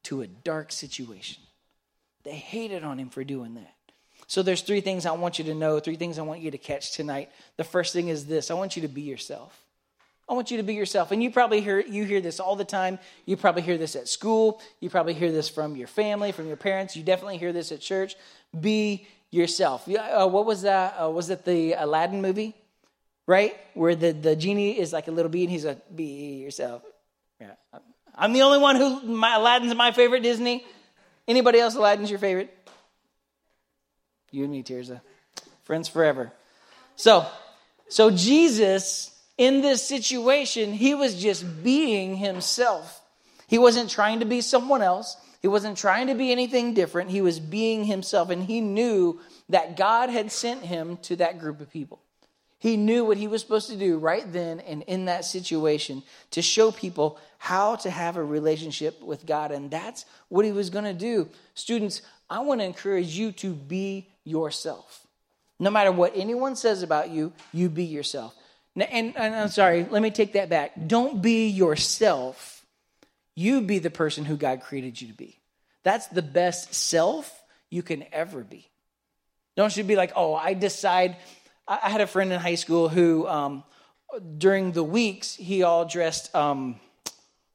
to 0.03 0.22
a 0.22 0.27
dark 0.27 0.72
situation. 0.72 1.41
They 2.24 2.36
hated 2.36 2.84
on 2.84 3.00
him 3.00 3.10
for 3.10 3.24
doing 3.24 3.55
that. 3.55 3.74
So 4.27 4.43
there's 4.43 4.62
three 4.62 4.81
things 4.81 5.07
I 5.07 5.13
want 5.13 5.39
you 5.39 5.46
to 5.46 5.55
know, 5.55 5.79
three 5.79 5.96
things 5.96 6.19
I 6.19 6.22
want 6.22 6.41
you 6.41 6.51
to 6.51 6.60
catch 6.60 6.91
tonight. 6.91 7.31
The 7.55 7.63
first 7.63 7.91
thing 7.91 8.10
is 8.10 8.27
this 8.27 8.51
I 8.51 8.53
want 8.53 8.75
you 8.75 8.84
to 8.84 8.88
be 8.88 9.01
yourself. 9.01 9.60
I 10.29 10.36
want 10.36 10.51
you 10.51 10.57
to 10.57 10.63
be 10.63 10.75
yourself. 10.75 11.12
And 11.12 11.24
you 11.24 11.31
probably 11.31 11.62
hear 11.62 11.79
you 11.79 12.03
hear 12.03 12.22
this 12.22 12.39
all 12.39 12.55
the 12.55 12.63
time. 12.63 13.00
You 13.25 13.36
probably 13.36 13.63
hear 13.63 13.79
this 13.79 13.96
at 13.96 14.07
school. 14.07 14.62
You 14.79 14.91
probably 14.91 15.15
hear 15.15 15.31
this 15.31 15.50
from 15.50 15.75
your 15.75 15.88
family, 15.88 16.31
from 16.31 16.46
your 16.46 16.55
parents. 16.55 16.96
You 16.96 17.01
definitely 17.01 17.39
hear 17.39 17.51
this 17.51 17.72
at 17.72 17.81
church. 17.81 18.15
Be 18.62 19.07
yourself. 19.31 19.89
Uh, 19.89 20.27
what 20.27 20.46
was 20.46 20.62
that? 20.62 21.01
Uh, 21.01 21.10
was 21.10 21.31
it 21.31 21.46
the 21.46 21.74
Aladdin 21.74 22.22
movie? 22.22 22.53
Right? 23.27 23.55
Where 23.74 23.96
the, 23.96 24.13
the 24.13 24.36
genie 24.36 24.79
is 24.79 24.91
like 24.91 25.07
a 25.07 25.12
little 25.12 25.29
bee 25.29 25.43
and 25.43 25.51
he's 25.51 25.65
like, 25.65 25.96
be 25.96 26.41
yourself. 26.41 26.81
Yeah. 27.39 27.51
I'm 28.15 28.34
the 28.34 28.41
only 28.41 28.57
one 28.57 28.77
who, 28.77 29.01
my, 29.03 29.36
Aladdin's 29.36 29.75
my 29.75 29.91
favorite 29.91 30.24
Disney. 30.24 30.65
Anybody 31.27 31.60
else 31.60 31.75
Aladdin's 31.75 32.10
your 32.10 32.19
favorite? 32.19 32.51
You 34.31 34.43
and 34.43 34.51
me, 34.51 34.63
Tirza. 34.63 35.01
Friends 35.65 35.88
forever. 35.88 36.31
So, 36.96 37.27
so 37.89 38.10
Jesus 38.10 39.13
in 39.38 39.62
this 39.62 39.86
situation, 39.88 40.74
he 40.74 40.96
was 40.96 41.22
just 41.22 41.63
being 41.63 42.15
himself. 42.15 43.01
He 43.48 43.60
wasn't 43.60 43.89
trying 43.89 44.19
to 44.19 44.25
be 44.25 44.41
someone 44.41 44.81
else. 44.81 45.15
He 45.41 45.48
wasn't 45.48 45.77
trying 45.77 46.07
to 46.07 46.15
be 46.15 46.31
anything 46.31 46.74
different. 46.74 47.12
He 47.12 47.22
was 47.22 47.39
being 47.39 47.86
himself, 47.86 48.31
and 48.31 48.43
he 48.43 48.60
knew 48.62 49.19
that 49.50 49.77
God 49.77 50.10
had 50.10 50.31
sent 50.31 50.63
him 50.63 50.98
to 51.03 51.15
that 51.17 51.39
group 51.39 51.62
of 51.62 51.72
people. 51.72 52.00
He 52.59 52.75
knew 52.75 53.05
what 53.05 53.17
he 53.17 53.27
was 53.27 53.41
supposed 53.41 53.69
to 53.69 53.75
do 53.75 53.97
right 53.97 54.31
then 54.31 54.59
and 54.61 54.81
in 54.83 55.05
that 55.05 55.25
situation 55.25 56.01
to 56.31 56.41
show 56.41 56.71
people 56.71 57.19
how 57.37 57.75
to 57.77 57.89
have 57.89 58.17
a 58.17 58.23
relationship 58.23 59.01
with 59.01 59.25
God. 59.25 59.51
And 59.51 59.69
that's 59.69 60.05
what 60.29 60.43
he 60.43 60.51
was 60.51 60.71
going 60.71 60.85
to 60.85 60.93
do. 60.93 61.29
Students, 61.53 62.01
I 62.29 62.39
want 62.39 62.61
to 62.61 62.65
encourage 62.65 63.09
you 63.09 63.31
to 63.33 63.53
be 63.53 64.07
yourself. 64.23 65.05
No 65.59 65.69
matter 65.69 65.91
what 65.91 66.13
anyone 66.15 66.55
says 66.55 66.81
about 66.81 67.09
you, 67.11 67.31
you 67.53 67.69
be 67.69 67.83
yourself. 67.83 68.35
And, 68.75 69.15
and, 69.17 69.35
I'm 69.35 69.49
sorry, 69.49 69.87
let 69.89 70.01
me 70.01 70.11
take 70.11 70.33
that 70.33 70.49
back. 70.49 70.71
Don't 70.87 71.21
be 71.21 71.47
yourself. 71.47 72.63
You 73.35 73.61
be 73.61 73.79
the 73.79 73.89
person 73.89 74.25
who 74.25 74.35
God 74.35 74.61
created 74.61 74.99
you 75.01 75.07
to 75.07 75.13
be. 75.13 75.39
That's 75.83 76.07
the 76.07 76.21
best 76.21 76.73
self 76.73 77.43
you 77.69 77.81
can 77.81 78.03
ever 78.11 78.43
be. 78.43 78.67
Don't 79.55 79.75
you 79.75 79.83
be 79.83 79.95
like, 79.95 80.11
oh, 80.15 80.35
I 80.35 80.53
decide. 80.53 81.17
I 81.67 81.89
had 81.89 82.01
a 82.01 82.07
friend 82.07 82.31
in 82.31 82.39
high 82.39 82.55
school 82.55 82.88
who, 82.88 83.27
um, 83.27 83.63
during 84.38 84.71
the 84.71 84.83
weeks, 84.83 85.36
he 85.36 85.63
all 85.63 85.86
dressed 85.86 86.33
um, 86.33 86.79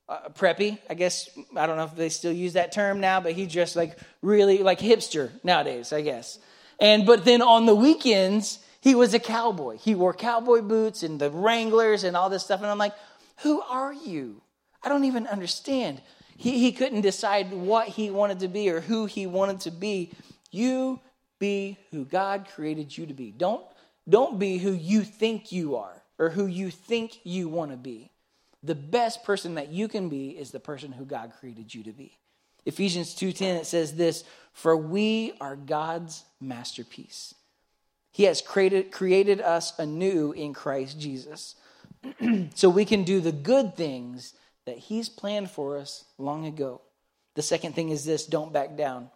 uh, 0.09 0.29
preppy. 0.31 0.79
I 0.91 0.95
guess 0.95 1.31
I 1.57 1.67
don't 1.67 1.79
know 1.79 1.85
if 1.85 1.97
they 1.97 2.11
still 2.11 2.33
use 2.33 2.53
that 2.53 2.73
term 2.73 3.01
now, 3.01 3.21
but 3.21 3.33
he 3.33 3.47
dressed 3.47 3.75
like 3.75 3.99
really 4.21 4.59
like 4.59 4.81
hipster 4.81 5.31
nowadays, 5.43 5.93
I 5.93 6.03
guess. 6.03 6.39
And 6.79 7.07
but 7.07 7.25
then 7.25 7.41
on 7.41 7.65
the 7.65 7.75
weekends, 7.75 8.59
he 8.83 8.95
was 8.95 9.15
a 9.15 9.19
cowboy. 9.19 9.79
He 9.79 9.95
wore 9.95 10.13
cowboy 10.13 10.61
boots 10.61 11.03
and 11.03 11.19
the 11.19 11.31
Wranglers 11.31 12.05
and 12.05 12.17
all 12.17 12.29
this 12.29 12.45
stuff. 12.45 12.61
And 12.61 12.71
I'm 12.71 12.79
like, 12.79 12.95
who 13.39 13.63
are 13.63 13.95
you? 13.95 14.43
I 14.83 14.89
don't 14.89 15.05
even 15.05 15.27
understand. 15.27 16.03
He, 16.37 16.59
he 16.59 16.73
couldn't 16.73 17.03
decide 17.03 17.53
what 17.53 17.89
he 17.89 18.11
wanted 18.11 18.41
to 18.41 18.49
be 18.49 18.69
or 18.69 18.81
who 18.81 19.07
he 19.07 19.27
wanted 19.27 19.61
to 19.61 19.71
be. 19.71 20.13
You 20.51 21.01
be 21.39 21.79
who 21.91 22.05
God 22.05 22.49
created 22.55 22.97
you 22.97 23.07
to 23.07 23.15
be. 23.15 23.31
Don't, 23.31 23.65
don't 24.09 24.39
be 24.39 24.59
who 24.59 24.73
you 24.73 25.03
think 25.03 25.53
you 25.53 25.77
are 25.77 26.03
or 26.19 26.31
who 26.31 26.47
you 26.47 26.71
think 26.71 27.21
you 27.25 27.49
want 27.49 27.71
to 27.71 27.77
be. 27.77 28.11
The 28.63 28.75
best 28.75 29.25
person 29.25 29.55
that 29.57 29.69
you 29.69 29.89
can 29.89 30.09
be 30.09 30.31
is 30.31 30.51
the 30.51 30.61
person 30.61 30.93
who 30.93 31.05
God 31.05 31.33
created 31.39 31.75
you 31.75 31.83
to 31.85 31.93
be. 31.93 32.19
Ephesians 32.65 33.15
2:10 33.15 33.57
it 33.57 33.67
says 33.67 33.97
this, 33.97 34.23
"For 34.53 34.77
we 34.77 35.33
are 35.41 35.57
God's 35.57 36.25
masterpiece." 36.41 37.35
He 38.13 38.25
has 38.25 38.43
created, 38.43 38.93
created 38.93 39.41
us 39.41 39.77
anew 39.79 40.33
in 40.33 40.53
Christ 40.53 40.99
Jesus. 41.01 41.57
so 42.55 42.69
we 42.69 42.85
can 42.85 43.05
do 43.05 43.21
the 43.21 43.33
good 43.33 43.75
things 43.75 44.35
that 44.67 44.79
He's 44.79 45.09
planned 45.09 45.51
for 45.51 45.79
us 45.79 46.05
long 46.19 46.47
ago. 46.47 46.83
The 47.35 47.43
second 47.43 47.75
thing 47.75 47.89
is 47.89 48.05
this 48.05 48.27
don't 48.27 48.53
back 48.53 48.77
down. 48.77 49.11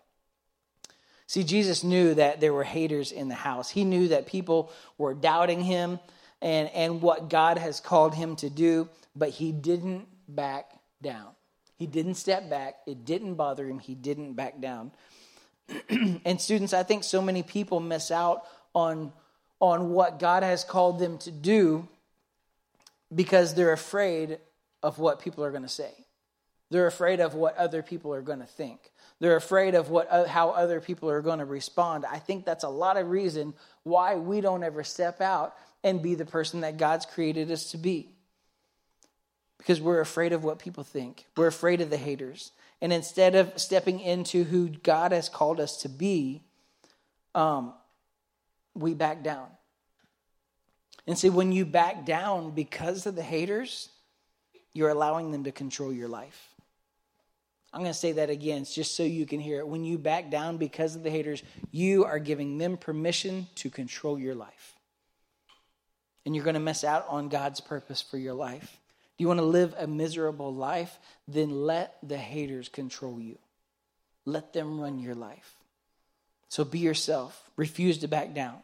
See, 1.26 1.42
Jesus 1.42 1.82
knew 1.82 2.14
that 2.14 2.40
there 2.40 2.52
were 2.52 2.64
haters 2.64 3.10
in 3.10 3.28
the 3.28 3.34
house. 3.34 3.68
He 3.68 3.84
knew 3.84 4.08
that 4.08 4.26
people 4.26 4.72
were 4.96 5.14
doubting 5.14 5.60
him 5.60 5.98
and, 6.40 6.70
and 6.70 7.02
what 7.02 7.28
God 7.28 7.58
has 7.58 7.80
called 7.80 8.14
him 8.14 8.36
to 8.36 8.50
do, 8.50 8.88
but 9.14 9.30
he 9.30 9.50
didn't 9.50 10.06
back 10.28 10.70
down. 11.02 11.28
He 11.76 11.86
didn't 11.86 12.14
step 12.14 12.48
back. 12.48 12.76
It 12.86 13.04
didn't 13.04 13.34
bother 13.34 13.66
him. 13.66 13.80
He 13.80 13.94
didn't 13.94 14.34
back 14.34 14.60
down. 14.60 14.92
and, 16.24 16.40
students, 16.40 16.72
I 16.72 16.84
think 16.84 17.02
so 17.02 17.20
many 17.20 17.42
people 17.42 17.80
miss 17.80 18.10
out 18.10 18.44
on, 18.72 19.12
on 19.60 19.90
what 19.90 20.20
God 20.20 20.42
has 20.42 20.62
called 20.62 21.00
them 21.00 21.18
to 21.18 21.30
do 21.32 21.88
because 23.14 23.54
they're 23.54 23.72
afraid 23.72 24.38
of 24.82 24.98
what 24.98 25.20
people 25.20 25.44
are 25.44 25.50
going 25.50 25.62
to 25.62 25.68
say. 25.68 26.05
They're 26.70 26.86
afraid 26.86 27.20
of 27.20 27.34
what 27.34 27.56
other 27.56 27.82
people 27.82 28.12
are 28.12 28.22
going 28.22 28.40
to 28.40 28.46
think. 28.46 28.92
They're 29.20 29.36
afraid 29.36 29.74
of 29.74 29.88
what, 29.88 30.10
uh, 30.10 30.26
how 30.26 30.50
other 30.50 30.80
people 30.80 31.08
are 31.10 31.22
going 31.22 31.38
to 31.38 31.44
respond. 31.44 32.04
I 32.04 32.18
think 32.18 32.44
that's 32.44 32.64
a 32.64 32.68
lot 32.68 32.96
of 32.96 33.08
reason 33.08 33.54
why 33.82 34.16
we 34.16 34.40
don't 34.40 34.62
ever 34.62 34.84
step 34.84 35.20
out 35.20 35.54
and 35.84 36.02
be 36.02 36.14
the 36.14 36.26
person 36.26 36.60
that 36.62 36.76
God's 36.76 37.06
created 37.06 37.50
us 37.50 37.70
to 37.70 37.78
be. 37.78 38.10
Because 39.58 39.80
we're 39.80 40.00
afraid 40.00 40.32
of 40.32 40.44
what 40.44 40.58
people 40.58 40.84
think. 40.84 41.24
We're 41.36 41.46
afraid 41.46 41.80
of 41.80 41.88
the 41.88 41.96
haters. 41.96 42.52
And 42.82 42.92
instead 42.92 43.34
of 43.34 43.52
stepping 43.56 44.00
into 44.00 44.44
who 44.44 44.68
God 44.68 45.12
has 45.12 45.28
called 45.28 45.60
us 45.60 45.78
to 45.78 45.88
be, 45.88 46.42
um, 47.34 47.72
we 48.74 48.92
back 48.92 49.22
down. 49.22 49.46
And 51.06 51.16
see, 51.16 51.30
when 51.30 51.52
you 51.52 51.64
back 51.64 52.04
down 52.04 52.50
because 52.50 53.06
of 53.06 53.14
the 53.14 53.22
haters, 53.22 53.88
you're 54.74 54.90
allowing 54.90 55.30
them 55.30 55.44
to 55.44 55.52
control 55.52 55.92
your 55.92 56.08
life. 56.08 56.55
I'm 57.72 57.80
going 57.80 57.92
to 57.92 57.98
say 57.98 58.12
that 58.12 58.30
again 58.30 58.64
just 58.64 58.96
so 58.96 59.02
you 59.02 59.26
can 59.26 59.40
hear 59.40 59.58
it. 59.58 59.68
When 59.68 59.84
you 59.84 59.98
back 59.98 60.30
down 60.30 60.56
because 60.56 60.96
of 60.96 61.02
the 61.02 61.10
haters, 61.10 61.42
you 61.70 62.04
are 62.04 62.18
giving 62.18 62.58
them 62.58 62.76
permission 62.76 63.48
to 63.56 63.70
control 63.70 64.18
your 64.18 64.34
life. 64.34 64.74
And 66.24 66.34
you're 66.34 66.44
going 66.44 66.54
to 66.54 66.60
miss 66.60 66.84
out 66.84 67.06
on 67.08 67.28
God's 67.28 67.60
purpose 67.60 68.00
for 68.00 68.18
your 68.18 68.34
life. 68.34 68.78
Do 69.16 69.22
you 69.22 69.28
want 69.28 69.40
to 69.40 69.46
live 69.46 69.74
a 69.78 69.86
miserable 69.86 70.54
life? 70.54 70.98
Then 71.28 71.50
let 71.50 71.96
the 72.02 72.18
haters 72.18 72.68
control 72.68 73.20
you. 73.20 73.38
Let 74.24 74.52
them 74.52 74.80
run 74.80 74.98
your 74.98 75.14
life. 75.14 75.56
So 76.48 76.64
be 76.64 76.78
yourself. 76.78 77.50
Refuse 77.56 77.98
to 77.98 78.08
back 78.08 78.34
down. 78.34 78.58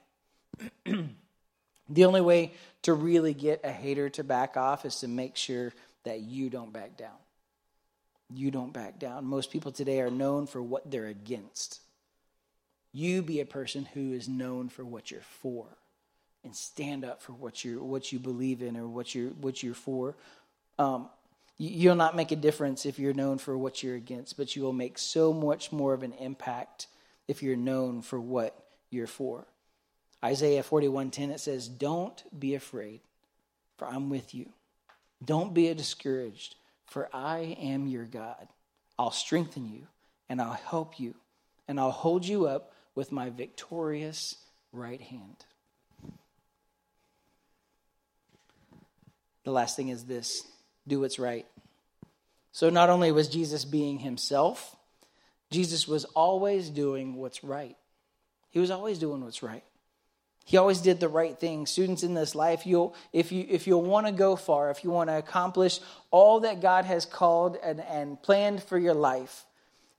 the 0.84 2.04
only 2.04 2.20
way 2.20 2.52
to 2.82 2.94
really 2.94 3.34
get 3.34 3.60
a 3.64 3.70
hater 3.70 4.08
to 4.10 4.24
back 4.24 4.56
off 4.56 4.84
is 4.84 4.96
to 5.00 5.08
make 5.08 5.36
sure 5.36 5.72
that 6.04 6.20
you 6.20 6.50
don't 6.50 6.72
back 6.72 6.96
down. 6.96 7.16
You 8.34 8.50
don't 8.50 8.72
back 8.72 8.98
down. 8.98 9.26
Most 9.26 9.50
people 9.50 9.72
today 9.72 10.00
are 10.00 10.10
known 10.10 10.46
for 10.46 10.62
what 10.62 10.90
they're 10.90 11.06
against. 11.06 11.80
You 12.92 13.22
be 13.22 13.40
a 13.40 13.46
person 13.46 13.86
who 13.94 14.12
is 14.12 14.28
known 14.28 14.68
for 14.68 14.84
what 14.84 15.10
you're 15.10 15.20
for 15.20 15.66
and 16.44 16.54
stand 16.54 17.04
up 17.04 17.22
for 17.22 17.32
what 17.32 17.64
you 17.64 17.82
what 17.82 18.12
you 18.12 18.18
believe 18.18 18.62
in 18.62 18.76
or 18.76 18.86
what 18.86 19.14
you're 19.14 19.30
what 19.30 19.62
you're 19.62 19.74
for. 19.74 20.16
Um, 20.78 21.08
you'll 21.58 21.94
not 21.94 22.16
make 22.16 22.32
a 22.32 22.36
difference 22.36 22.84
if 22.86 22.98
you're 22.98 23.14
known 23.14 23.38
for 23.38 23.56
what 23.56 23.82
you're 23.82 23.96
against, 23.96 24.36
but 24.36 24.56
you 24.56 24.62
will 24.62 24.72
make 24.72 24.98
so 24.98 25.32
much 25.32 25.72
more 25.72 25.94
of 25.94 26.02
an 26.02 26.12
impact 26.14 26.88
if 27.28 27.42
you're 27.42 27.56
known 27.56 28.02
for 28.02 28.20
what 28.20 28.64
you're 28.90 29.06
for. 29.06 29.46
Isaiah 30.24 30.62
41:10 30.62 31.30
it 31.30 31.40
says, 31.40 31.68
"Don't 31.68 32.22
be 32.38 32.54
afraid, 32.54 33.00
for 33.76 33.88
I'm 33.88 34.10
with 34.10 34.34
you. 34.34 34.52
Don't 35.24 35.54
be 35.54 35.72
discouraged, 35.74 36.56
for 36.92 37.08
I 37.12 37.56
am 37.58 37.86
your 37.86 38.04
God. 38.04 38.48
I'll 38.98 39.10
strengthen 39.10 39.66
you 39.66 39.88
and 40.28 40.40
I'll 40.40 40.52
help 40.52 41.00
you, 41.00 41.14
and 41.66 41.80
I'll 41.80 41.90
hold 41.90 42.26
you 42.26 42.46
up 42.46 42.72
with 42.94 43.10
my 43.10 43.30
victorious 43.30 44.36
right 44.72 45.00
hand." 45.00 45.44
The 49.44 49.50
last 49.50 49.74
thing 49.74 49.88
is 49.88 50.04
this, 50.04 50.46
do 50.86 51.00
what's 51.00 51.18
right. 51.18 51.46
So 52.52 52.70
not 52.70 52.90
only 52.90 53.10
was 53.10 53.28
Jesus 53.28 53.64
being 53.64 53.98
himself, 53.98 54.76
Jesus 55.50 55.88
was 55.88 56.04
always 56.04 56.70
doing 56.70 57.16
what's 57.16 57.42
right. 57.42 57.76
He 58.50 58.60
was 58.60 58.70
always 58.70 58.98
doing 58.98 59.24
what's 59.24 59.42
right. 59.42 59.64
He 60.44 60.56
always 60.56 60.80
did 60.80 61.00
the 61.00 61.08
right 61.08 61.38
thing. 61.38 61.66
Students 61.66 62.02
in 62.02 62.14
this 62.14 62.34
life, 62.34 62.66
you'll, 62.66 62.94
if 63.12 63.32
you 63.32 63.46
if 63.48 63.66
you 63.66 63.78
want 63.78 64.06
to 64.06 64.12
go 64.12 64.36
far, 64.36 64.70
if 64.70 64.84
you 64.84 64.90
want 64.90 65.08
to 65.08 65.18
accomplish 65.18 65.80
all 66.10 66.40
that 66.40 66.60
God 66.60 66.84
has 66.84 67.06
called 67.06 67.56
and, 67.62 67.80
and 67.80 68.20
planned 68.22 68.62
for 68.62 68.78
your 68.78 68.94
life, 68.94 69.44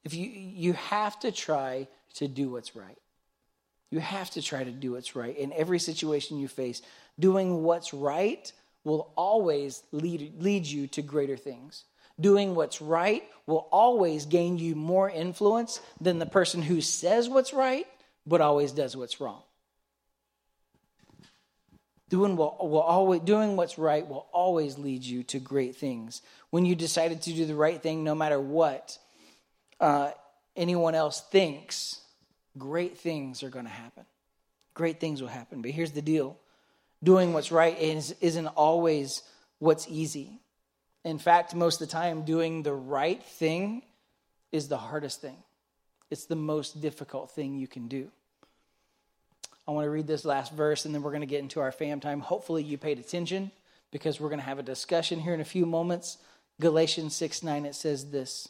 if 0.03 0.13
you 0.13 0.27
you 0.27 0.73
have 0.73 1.19
to 1.21 1.31
try 1.31 1.87
to 2.15 2.27
do 2.27 2.49
what's 2.49 2.75
right. 2.75 2.97
You 3.89 3.99
have 3.99 4.31
to 4.31 4.41
try 4.41 4.63
to 4.63 4.71
do 4.71 4.93
what's 4.93 5.15
right 5.15 5.37
in 5.37 5.53
every 5.53 5.79
situation 5.79 6.39
you 6.39 6.47
face. 6.47 6.81
Doing 7.19 7.63
what's 7.63 7.93
right 7.93 8.51
will 8.83 9.11
always 9.15 9.83
lead, 9.91 10.41
lead 10.41 10.65
you 10.65 10.87
to 10.87 11.01
greater 11.01 11.37
things. 11.37 11.83
Doing 12.19 12.55
what's 12.55 12.81
right 12.81 13.23
will 13.45 13.67
always 13.71 14.25
gain 14.25 14.57
you 14.57 14.75
more 14.75 15.09
influence 15.09 15.79
than 16.01 16.19
the 16.19 16.25
person 16.25 16.61
who 16.61 16.81
says 16.81 17.29
what's 17.29 17.53
right 17.53 17.87
but 18.25 18.41
always 18.41 18.71
does 18.71 18.95
what's 18.95 19.19
wrong. 19.19 19.41
Doing, 22.13 22.35
will, 22.35 22.55
will 22.59 22.79
always, 22.79 23.21
doing 23.21 23.55
what's 23.55 23.79
right 23.79 24.07
will 24.07 24.27
always 24.31 24.77
lead 24.77 25.03
you 25.03 25.23
to 25.23 25.39
great 25.39 25.75
things. 25.75 26.21
When 26.51 26.63
you 26.63 26.75
decided 26.75 27.23
to 27.23 27.33
do 27.33 27.47
the 27.47 27.55
right 27.55 27.81
thing, 27.81 28.03
no 28.03 28.13
matter 28.13 28.39
what 28.39 28.99
uh, 29.79 30.11
anyone 30.55 30.93
else 30.93 31.21
thinks, 31.21 32.01
great 32.55 32.99
things 32.99 33.41
are 33.41 33.49
going 33.49 33.65
to 33.65 33.71
happen. 33.71 34.05
Great 34.75 34.99
things 34.99 35.23
will 35.23 35.27
happen. 35.27 35.63
But 35.63 35.71
here's 35.71 35.93
the 35.93 36.03
deal 36.03 36.37
doing 37.01 37.33
what's 37.33 37.51
right 37.51 37.81
is, 37.81 38.13
isn't 38.21 38.45
always 38.45 39.23
what's 39.57 39.87
easy. 39.89 40.39
In 41.03 41.17
fact, 41.17 41.55
most 41.55 41.81
of 41.81 41.87
the 41.87 41.91
time, 41.91 42.25
doing 42.25 42.61
the 42.61 42.75
right 42.75 43.23
thing 43.23 43.81
is 44.51 44.67
the 44.67 44.77
hardest 44.77 45.19
thing. 45.19 45.37
It's 46.11 46.25
the 46.25 46.35
most 46.35 46.79
difficult 46.79 47.31
thing 47.31 47.57
you 47.57 47.67
can 47.67 47.87
do. 47.87 48.11
I 49.67 49.71
want 49.71 49.85
to 49.85 49.89
read 49.89 50.07
this 50.07 50.25
last 50.25 50.51
verse 50.53 50.85
and 50.85 50.93
then 50.93 51.01
we're 51.01 51.11
going 51.11 51.21
to 51.21 51.27
get 51.27 51.39
into 51.39 51.59
our 51.59 51.71
fam 51.71 51.99
time. 51.99 52.19
Hopefully, 52.19 52.63
you 52.63 52.77
paid 52.77 52.99
attention 52.99 53.51
because 53.91 54.19
we're 54.19 54.29
going 54.29 54.39
to 54.39 54.45
have 54.45 54.59
a 54.59 54.63
discussion 54.63 55.19
here 55.19 55.33
in 55.33 55.41
a 55.41 55.45
few 55.45 55.65
moments. 55.65 56.17
Galatians 56.59 57.15
6 57.15 57.43
9, 57.43 57.65
it 57.65 57.75
says 57.75 58.11
this 58.11 58.49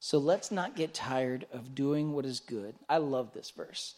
So 0.00 0.18
let's 0.18 0.50
not 0.50 0.76
get 0.76 0.94
tired 0.94 1.46
of 1.52 1.74
doing 1.74 2.12
what 2.12 2.24
is 2.24 2.40
good. 2.40 2.74
I 2.88 2.98
love 2.98 3.32
this 3.34 3.50
verse 3.50 3.96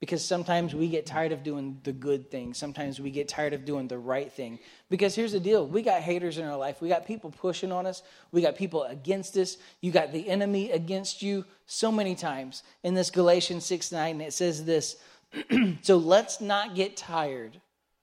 because 0.00 0.22
sometimes 0.22 0.74
we 0.74 0.88
get 0.88 1.06
tired 1.06 1.32
of 1.32 1.42
doing 1.42 1.80
the 1.82 1.92
good 1.92 2.30
thing. 2.30 2.52
Sometimes 2.52 3.00
we 3.00 3.10
get 3.10 3.28
tired 3.28 3.54
of 3.54 3.64
doing 3.64 3.88
the 3.88 3.98
right 3.98 4.30
thing. 4.30 4.58
Because 4.90 5.14
here's 5.14 5.32
the 5.32 5.40
deal 5.40 5.66
we 5.66 5.82
got 5.82 6.02
haters 6.02 6.38
in 6.38 6.44
our 6.44 6.56
life. 6.56 6.80
We 6.80 6.88
got 6.88 7.06
people 7.06 7.30
pushing 7.30 7.72
on 7.72 7.86
us. 7.86 8.02
We 8.30 8.42
got 8.42 8.56
people 8.56 8.84
against 8.84 9.36
us. 9.36 9.56
You 9.80 9.92
got 9.92 10.12
the 10.12 10.28
enemy 10.28 10.70
against 10.70 11.22
you 11.22 11.44
so 11.66 11.90
many 11.90 12.14
times. 12.14 12.62
In 12.82 12.94
this 12.94 13.10
Galatians 13.10 13.64
6 13.64 13.92
9, 13.92 14.20
it 14.20 14.32
says 14.32 14.64
this 14.64 14.96
So 15.82 15.96
let's 15.98 16.40
not 16.40 16.74
get 16.74 16.96
tired 16.96 17.60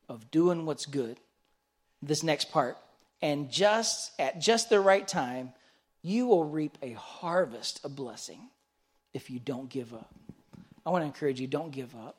of 0.08 0.32
doing 0.32 0.66
what's 0.66 0.86
good. 0.86 1.18
This 2.02 2.24
next 2.24 2.52
part. 2.52 2.78
And 3.22 3.50
just 3.52 4.12
at 4.20 4.40
just 4.40 4.70
the 4.70 4.80
right 4.80 5.08
time, 5.08 5.54
you 6.02 6.28
will 6.28 6.44
reap 6.44 6.78
a 6.82 6.92
harvest 6.94 7.84
of 7.86 7.96
blessing 7.96 8.50
if 9.14 9.30
you 9.30 9.40
don't 9.40 9.70
give 9.70 9.94
up. 9.94 10.14
I 10.86 10.90
want 10.90 11.04
to 11.04 11.08
encourage 11.08 11.40
you 11.40 11.48
don't 11.48 11.72
give 11.72 11.96
up. 11.96 12.18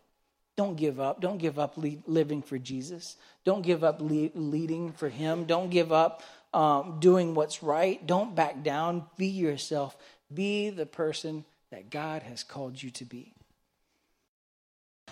Don't 0.57 0.77
give 0.77 1.01
up. 1.01 1.21
Don't 1.21 1.39
give 1.39 1.59
up 1.59 1.75
living 1.77 2.41
for 2.41 2.59
Jesus. 2.59 3.17
Don't 3.45 3.63
give 3.63 3.85
up 3.85 4.01
leading 4.01 4.93
for 4.93 5.09
Him. 5.09 5.45
Don't 5.45 5.69
give 5.69 5.93
up 5.93 6.23
um, 6.55 6.99
doing 7.01 7.35
what's 7.35 7.63
right. 7.63 8.05
Don't 8.07 8.35
back 8.35 8.63
down. 8.63 9.05
Be 9.17 9.27
yourself. 9.27 9.97
Be 10.33 10.71
the 10.71 10.87
person 10.87 11.45
that 11.71 11.91
God 11.91 12.23
has 12.23 12.45
called 12.45 12.83
you 12.83 12.91
to 12.91 13.05
be. 13.05 13.35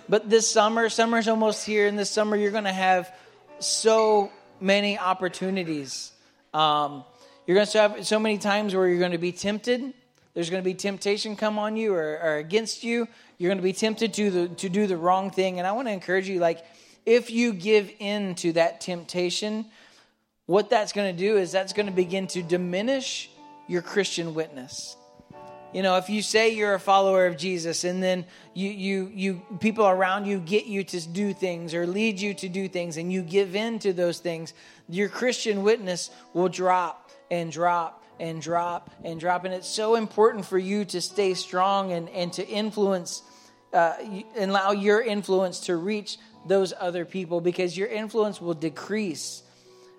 But 0.09 0.29
this 0.29 0.51
summer, 0.51 0.89
summer's 0.89 1.29
almost 1.29 1.65
here, 1.65 1.87
and 1.87 1.99
this 1.99 2.11
summer 2.11 2.37
you're 2.37 2.51
going 2.51 2.65
to 2.65 2.73
have 2.73 3.13
so 3.61 4.31
many 4.61 4.99
opportunities. 4.99 6.13
Um, 6.53 7.05
you're 7.47 7.55
going 7.55 7.67
to 7.67 7.79
have 7.81 8.07
so 8.07 8.19
many 8.19 8.39
times 8.39 8.75
where 8.75 8.89
you're 8.89 8.99
going 8.99 9.13
to 9.13 9.19
be 9.19 9.33
tempted. 9.33 9.95
There's 10.35 10.51
going 10.51 10.63
to 10.63 10.65
be 10.65 10.75
temptation 10.75 11.37
come 11.37 11.59
on 11.59 11.77
you 11.77 11.95
or, 11.95 12.19
or 12.23 12.37
against 12.37 12.85
you. 12.85 13.09
You're 13.39 13.51
going 13.51 13.59
to 13.59 13.63
be 13.63 13.73
tempted 13.73 14.15
to 14.15 14.31
the, 14.31 14.49
to 14.49 14.69
do 14.69 14.87
the 14.87 14.97
wrong 14.97 15.31
thing. 15.31 15.59
And 15.59 15.67
I 15.67 15.73
want 15.73 15.89
to 15.89 15.93
encourage 15.93 16.29
you, 16.29 16.41
like, 16.41 16.65
if 17.05 17.31
you 17.31 17.53
give 17.53 17.91
in 17.99 18.35
to 18.37 18.53
that 18.53 18.81
temptation, 18.81 19.67
what 20.47 20.71
that's 20.71 20.93
going 20.93 21.15
to 21.15 21.19
do 21.19 21.37
is 21.37 21.53
that's 21.53 21.73
going 21.73 21.87
to 21.87 21.93
begin 21.93 22.27
to 22.29 22.43
diminish 22.43 23.31
your 23.67 23.83
Christian 23.83 24.35
witness. 24.35 24.97
You 25.73 25.83
know, 25.83 25.97
if 25.97 26.11
you 26.11 26.21
say 26.21 26.51
you're 26.51 26.75
a 26.75 26.81
follower 26.81 27.27
of 27.27 27.39
Jesus 27.39 27.85
and 27.85 28.03
then 28.03 28.27
you 28.53 28.71
you 28.71 29.11
you 29.15 29.43
people 29.61 29.87
around 29.87 30.27
you 30.27 30.39
get 30.39 30.67
you 30.67 30.85
to 30.85 31.09
do 31.09 31.33
things 31.33 31.73
or 31.75 31.87
lead 31.87 32.21
you 32.21 32.35
to 32.35 32.49
do 32.49 32.69
things 32.69 32.99
and 32.99 33.11
you 33.11 33.23
give 33.23 33.57
in 33.57 33.79
to 33.81 33.93
those 33.93 34.19
things, 34.19 34.53
your 34.89 35.09
Christian 35.09 35.63
witness 35.63 36.11
will 36.35 36.49
drop 36.49 37.11
and 37.31 37.51
drop 37.51 38.05
and 38.21 38.43
drop 38.43 38.91
and 39.03 39.19
drop. 39.19 39.45
And 39.45 39.55
it's 39.55 39.69
so 39.69 39.95
important 39.95 40.45
for 40.45 40.59
you 40.59 40.85
to 40.87 41.01
stay 41.01 41.35
strong 41.35 41.93
and, 41.93 42.09
and 42.11 42.33
to 42.35 42.47
influence 42.47 43.23
uh, 43.73 43.95
and 44.37 44.51
allow 44.51 44.73
your 44.73 45.01
influence 45.01 45.61
to 45.61 45.77
reach 45.77 46.19
those 46.47 46.75
other 46.79 47.05
people 47.05 47.41
because 47.41 47.77
your 47.77 47.89
influence 47.89 48.41
will 48.41 48.55
decrease 48.55 49.43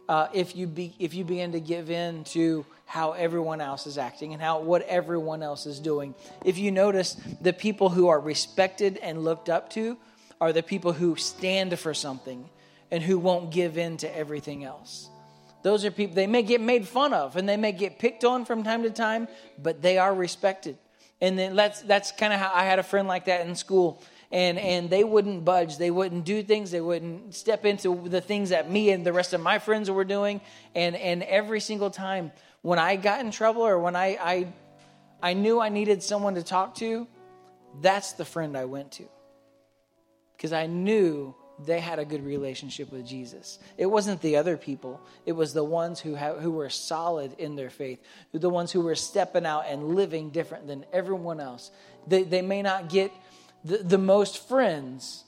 uh, 0.07 0.27
if 0.33 0.55
you 0.55 0.67
be, 0.67 0.93
if 0.99 1.13
you 1.13 1.23
begin 1.23 1.53
to 1.53 1.59
give 1.59 1.89
in 1.89 2.23
to 2.25 2.65
how 2.85 3.13
everyone 3.13 3.61
else 3.61 3.87
is 3.87 3.97
acting 3.97 4.33
and 4.33 4.41
how 4.41 4.59
what 4.59 4.81
everyone 4.83 5.41
else 5.41 5.65
is 5.65 5.79
doing. 5.79 6.13
If 6.45 6.57
you 6.57 6.71
notice, 6.71 7.17
the 7.41 7.53
people 7.53 7.89
who 7.89 8.07
are 8.07 8.19
respected 8.19 8.97
and 8.97 9.23
looked 9.23 9.49
up 9.49 9.69
to 9.71 9.97
are 10.39 10.53
the 10.53 10.63
people 10.63 10.93
who 10.93 11.15
stand 11.15 11.77
for 11.79 11.93
something 11.93 12.49
and 12.91 13.01
who 13.01 13.17
won't 13.17 13.51
give 13.51 13.77
in 13.77 13.97
to 13.97 14.17
everything 14.17 14.63
else. 14.63 15.09
Those 15.63 15.85
are 15.85 15.91
people 15.91 16.15
they 16.15 16.27
may 16.27 16.43
get 16.43 16.61
made 16.61 16.87
fun 16.87 17.13
of 17.13 17.37
and 17.37 17.47
they 17.47 17.57
may 17.57 17.71
get 17.71 17.97
picked 17.97 18.25
on 18.25 18.45
from 18.45 18.63
time 18.63 18.83
to 18.83 18.89
time, 18.89 19.27
but 19.57 19.81
they 19.81 19.97
are 19.97 20.13
respected. 20.13 20.77
And 21.21 21.39
then 21.39 21.55
that's 21.55 21.81
that's 21.81 22.11
kind 22.11 22.33
of 22.33 22.39
how 22.39 22.51
I 22.53 22.65
had 22.65 22.79
a 22.79 22.83
friend 22.83 23.07
like 23.07 23.25
that 23.25 23.47
in 23.47 23.55
school 23.55 24.03
and 24.33 24.57
and 24.57 24.89
they 24.89 25.03
wouldn't 25.03 25.45
budge 25.45 25.77
they 25.77 25.91
wouldn't 25.91 26.25
do 26.25 26.43
things 26.43 26.71
they 26.71 26.81
wouldn't 26.81 27.33
step 27.33 27.65
into 27.65 28.09
the 28.09 28.19
things 28.19 28.49
that 28.49 28.69
me 28.69 28.89
and 28.89 29.05
the 29.05 29.13
rest 29.13 29.31
of 29.31 29.39
my 29.39 29.59
friends 29.59 29.89
were 29.89 30.03
doing 30.03 30.41
and 30.75 30.95
and 30.95 31.23
every 31.23 31.61
single 31.61 31.91
time 31.91 32.31
when 32.63 32.79
i 32.79 32.95
got 32.95 33.19
in 33.19 33.29
trouble 33.29 33.61
or 33.61 33.77
when 33.77 33.95
i 33.95 34.17
i 34.19 34.47
i 35.21 35.33
knew 35.33 35.59
i 35.59 35.69
needed 35.69 36.01
someone 36.01 36.33
to 36.33 36.43
talk 36.43 36.73
to 36.73 37.07
that's 37.81 38.13
the 38.13 38.25
friend 38.25 38.57
i 38.57 38.65
went 38.65 38.91
to 38.91 39.03
because 40.35 40.51
i 40.51 40.65
knew 40.65 41.35
they 41.59 41.79
had 41.79 41.99
a 41.99 42.05
good 42.05 42.25
relationship 42.25 42.91
with 42.91 43.05
Jesus. 43.05 43.59
It 43.77 43.85
wasn't 43.85 44.21
the 44.21 44.37
other 44.37 44.57
people. 44.57 44.99
It 45.25 45.33
was 45.33 45.53
the 45.53 45.63
ones 45.63 45.99
who 45.99 46.15
who 46.15 46.51
were 46.51 46.69
solid 46.69 47.33
in 47.37 47.55
their 47.55 47.69
faith, 47.69 47.99
the 48.31 48.49
ones 48.49 48.71
who 48.71 48.81
were 48.81 48.95
stepping 48.95 49.45
out 49.45 49.65
and 49.67 49.95
living 49.95 50.29
different 50.29 50.67
than 50.67 50.85
everyone 50.91 51.39
else. 51.39 51.71
They, 52.07 52.23
they 52.23 52.41
may 52.41 52.61
not 52.61 52.89
get 52.89 53.11
the, 53.63 53.77
the 53.77 53.97
most 53.97 54.47
friends, 54.47 55.23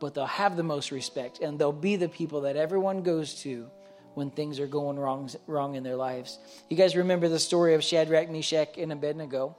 but 0.00 0.14
they'll 0.14 0.26
have 0.26 0.56
the 0.56 0.62
most 0.62 0.90
respect, 0.90 1.40
and 1.40 1.58
they'll 1.58 1.72
be 1.72 1.96
the 1.96 2.08
people 2.08 2.42
that 2.42 2.56
everyone 2.56 3.02
goes 3.02 3.34
to 3.42 3.70
when 4.18 4.30
things 4.30 4.60
are 4.60 4.66
going 4.66 4.98
wrong, 4.98 5.30
wrong 5.46 5.76
in 5.76 5.84
their 5.84 5.96
lives. 5.96 6.38
You 6.68 6.76
guys 6.76 6.96
remember 6.96 7.28
the 7.28 7.38
story 7.38 7.74
of 7.74 7.82
Shadrach, 7.82 8.28
Meshach, 8.28 8.76
and 8.76 8.92
Abednego? 8.92 9.56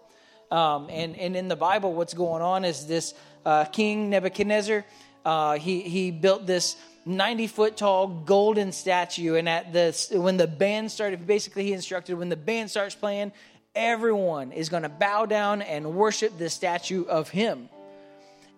Um, 0.51 0.89
and, 0.89 1.17
and 1.17 1.35
in 1.35 1.47
the 1.47 1.55
Bible, 1.55 1.93
what's 1.93 2.13
going 2.13 2.41
on 2.41 2.65
is 2.65 2.85
this 2.85 3.13
uh, 3.45 3.65
King 3.65 4.09
Nebuchadnezzar, 4.09 4.85
uh, 5.25 5.57
he, 5.57 5.81
he 5.81 6.11
built 6.11 6.45
this 6.45 6.75
90 7.05 7.47
foot 7.47 7.77
tall 7.77 8.07
golden 8.07 8.71
statue. 8.71 9.35
And 9.35 9.47
at 9.47 9.73
the, 9.73 10.19
when 10.19 10.37
the 10.37 10.47
band 10.47 10.91
started, 10.91 11.25
basically, 11.25 11.63
he 11.63 11.73
instructed 11.73 12.15
when 12.15 12.29
the 12.29 12.35
band 12.35 12.69
starts 12.69 12.95
playing, 12.95 13.31
everyone 13.73 14.51
is 14.51 14.69
going 14.69 14.83
to 14.83 14.89
bow 14.89 15.25
down 15.25 15.61
and 15.61 15.95
worship 15.95 16.37
this 16.37 16.53
statue 16.53 17.05
of 17.05 17.29
him. 17.29 17.69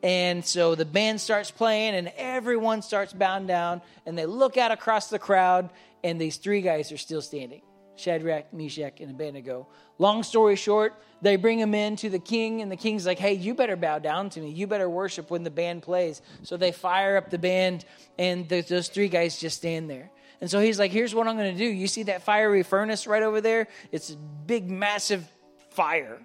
And 0.03 0.43
so 0.43 0.75
the 0.75 0.85
band 0.85 1.21
starts 1.21 1.51
playing, 1.51 1.95
and 1.95 2.11
everyone 2.17 2.81
starts 2.81 3.13
bowing 3.13 3.45
down, 3.45 3.81
and 4.05 4.17
they 4.17 4.25
look 4.25 4.57
out 4.57 4.71
across 4.71 5.09
the 5.09 5.19
crowd, 5.19 5.69
and 6.03 6.19
these 6.19 6.37
three 6.37 6.61
guys 6.61 6.91
are 6.91 6.97
still 6.97 7.21
standing 7.21 7.61
Shadrach, 7.95 8.51
Meshach, 8.53 8.99
and 8.99 9.11
Abednego. 9.11 9.67
Long 9.99 10.23
story 10.23 10.55
short, 10.55 10.95
they 11.21 11.35
bring 11.35 11.59
him 11.59 11.75
in 11.75 11.95
to 11.97 12.09
the 12.09 12.19
king, 12.19 12.61
and 12.61 12.71
the 12.71 12.75
king's 12.77 13.05
like, 13.05 13.19
Hey, 13.19 13.33
you 13.33 13.53
better 13.53 13.75
bow 13.75 13.99
down 13.99 14.29
to 14.31 14.41
me. 14.41 14.49
You 14.49 14.65
better 14.65 14.89
worship 14.89 15.29
when 15.29 15.43
the 15.43 15.51
band 15.51 15.83
plays. 15.83 16.21
So 16.43 16.57
they 16.57 16.71
fire 16.71 17.17
up 17.17 17.29
the 17.29 17.37
band, 17.37 17.85
and 18.17 18.49
those 18.49 18.87
three 18.87 19.09
guys 19.09 19.39
just 19.39 19.57
stand 19.57 19.89
there. 19.89 20.09
And 20.39 20.49
so 20.49 20.59
he's 20.59 20.79
like, 20.79 20.91
Here's 20.91 21.13
what 21.13 21.27
I'm 21.27 21.37
going 21.37 21.55
to 21.55 21.57
do. 21.57 21.69
You 21.69 21.87
see 21.87 22.03
that 22.03 22.23
fiery 22.23 22.63
furnace 22.63 23.05
right 23.05 23.21
over 23.21 23.41
there? 23.41 23.67
It's 23.91 24.09
a 24.09 24.17
big, 24.17 24.69
massive 24.69 25.29
fire. 25.69 26.19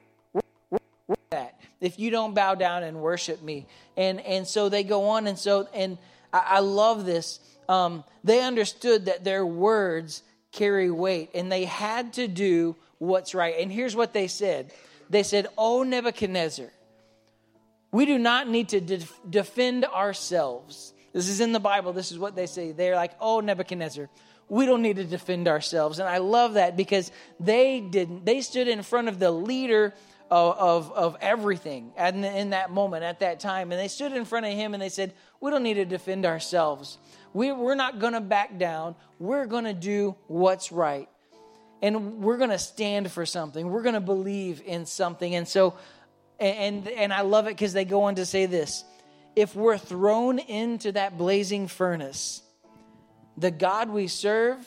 If 1.81 1.99
you 1.99 2.11
don't 2.11 2.35
bow 2.35 2.55
down 2.55 2.83
and 2.83 3.01
worship 3.01 3.43
me. 3.43 3.67
And, 3.97 4.21
and 4.21 4.47
so 4.47 4.69
they 4.69 4.83
go 4.83 5.09
on. 5.09 5.27
And 5.27 5.39
so, 5.39 5.69
and 5.75 5.99
I, 6.33 6.45
I 6.47 6.59
love 6.61 7.05
this. 7.05 7.41
Um, 7.69 8.05
they 8.25 8.43
understood 8.43 9.07
that 9.07 9.25
their 9.25 9.45
words 9.45 10.23
carry 10.53 10.91
weight 10.91 11.31
and 11.35 11.53
they 11.53 11.65
had 11.65 12.15
to 12.15 12.29
do 12.29 12.77
what's 12.99 13.35
right. 13.35 13.57
And 13.59 13.71
here's 13.71 13.95
what 13.95 14.13
they 14.13 14.27
said 14.27 14.73
They 15.11 15.23
said, 15.23 15.47
Oh, 15.57 15.83
Nebuchadnezzar, 15.83 16.71
we 17.93 18.07
do 18.07 18.19
not 18.19 18.49
need 18.49 18.71
to 18.71 18.81
de- 18.81 19.07
defend 19.29 19.85
ourselves. 19.85 20.93
This 21.13 21.29
is 21.29 21.41
in 21.41 21.53
the 21.53 21.61
Bible. 21.61 21.93
This 21.93 22.13
is 22.13 22.19
what 22.19 22.37
they 22.37 22.47
say. 22.47 22.73
They're 22.73 22.97
like, 22.97 23.13
Oh, 23.21 23.41
Nebuchadnezzar, 23.41 24.09
we 24.49 24.67
don't 24.67 24.83
need 24.83 24.97
to 24.97 25.05
defend 25.05 25.49
ourselves. 25.49 25.99
And 25.99 26.09
I 26.09 26.19
love 26.19 26.55
that 26.55 26.77
because 26.77 27.11
they 27.41 27.81
didn't, 27.81 28.25
they 28.25 28.41
stood 28.41 28.69
in 28.69 28.83
front 28.83 29.09
of 29.09 29.19
the 29.19 29.31
leader 29.31 29.93
of, 30.31 30.59
of, 30.59 30.93
of 30.93 31.17
everything 31.21 31.93
in, 31.99 32.25
in 32.25 32.51
that 32.51 32.71
moment, 32.71 33.05
at 33.05 33.21
that 33.21 33.41
time. 33.41 33.71
And 33.73 33.81
they 33.81 33.89
stood 33.89 34.13
in 34.13 34.25
front 34.25 34.47
of 34.47 34.53
him 34.53 34.75
and 34.75 34.83
they 34.83 34.89
said, 34.89 35.15
We 35.41 35.51
don't 35.51 35.63
need 35.63 35.75
to 35.75 35.85
defend 35.85 36.27
ourselves. 36.27 36.99
We, 37.33 37.53
we're 37.53 37.75
not 37.75 37.99
going 37.99 38.15
to 38.15 38.21
back 38.21 38.59
down. 38.59 38.97
We're 39.19 39.47
going 39.47 39.65
to 39.65 39.75
do 39.75 40.17
what's 40.27 40.73
right. 40.73 41.09
And 41.83 42.23
we're 42.23 42.39
going 42.39 42.51
to 42.51 42.59
stand 42.59 43.11
for 43.13 43.27
something. 43.27 43.69
We're 43.69 43.83
going 43.83 43.95
to 43.95 44.01
believe 44.01 44.63
in 44.65 44.87
something. 44.87 45.35
And 45.35 45.47
so, 45.47 45.75
and, 46.41 46.89
and 46.89 47.13
I 47.13 47.21
love 47.21 47.47
it 47.47 47.51
because 47.51 47.73
they 47.73 47.85
go 47.85 48.05
on 48.05 48.15
to 48.17 48.27
say 48.27 48.47
this 48.47 48.85
if 49.37 49.55
we're 49.55 49.79
thrown 49.79 50.39
into 50.39 50.93
that 50.93 51.19
blazing 51.19 51.69
furnace, 51.69 52.43
The 53.37 53.51
God 53.51 53.91
we 53.91 54.09
serve, 54.09 54.67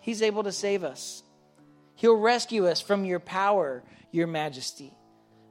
He's 0.00 0.22
able 0.22 0.44
to 0.44 0.52
save 0.52 0.84
us. 0.84 1.22
He'll 1.94 2.16
rescue 2.16 2.66
us 2.66 2.80
from 2.80 3.04
your 3.04 3.20
power, 3.20 3.82
your 4.12 4.26
majesty. 4.26 4.94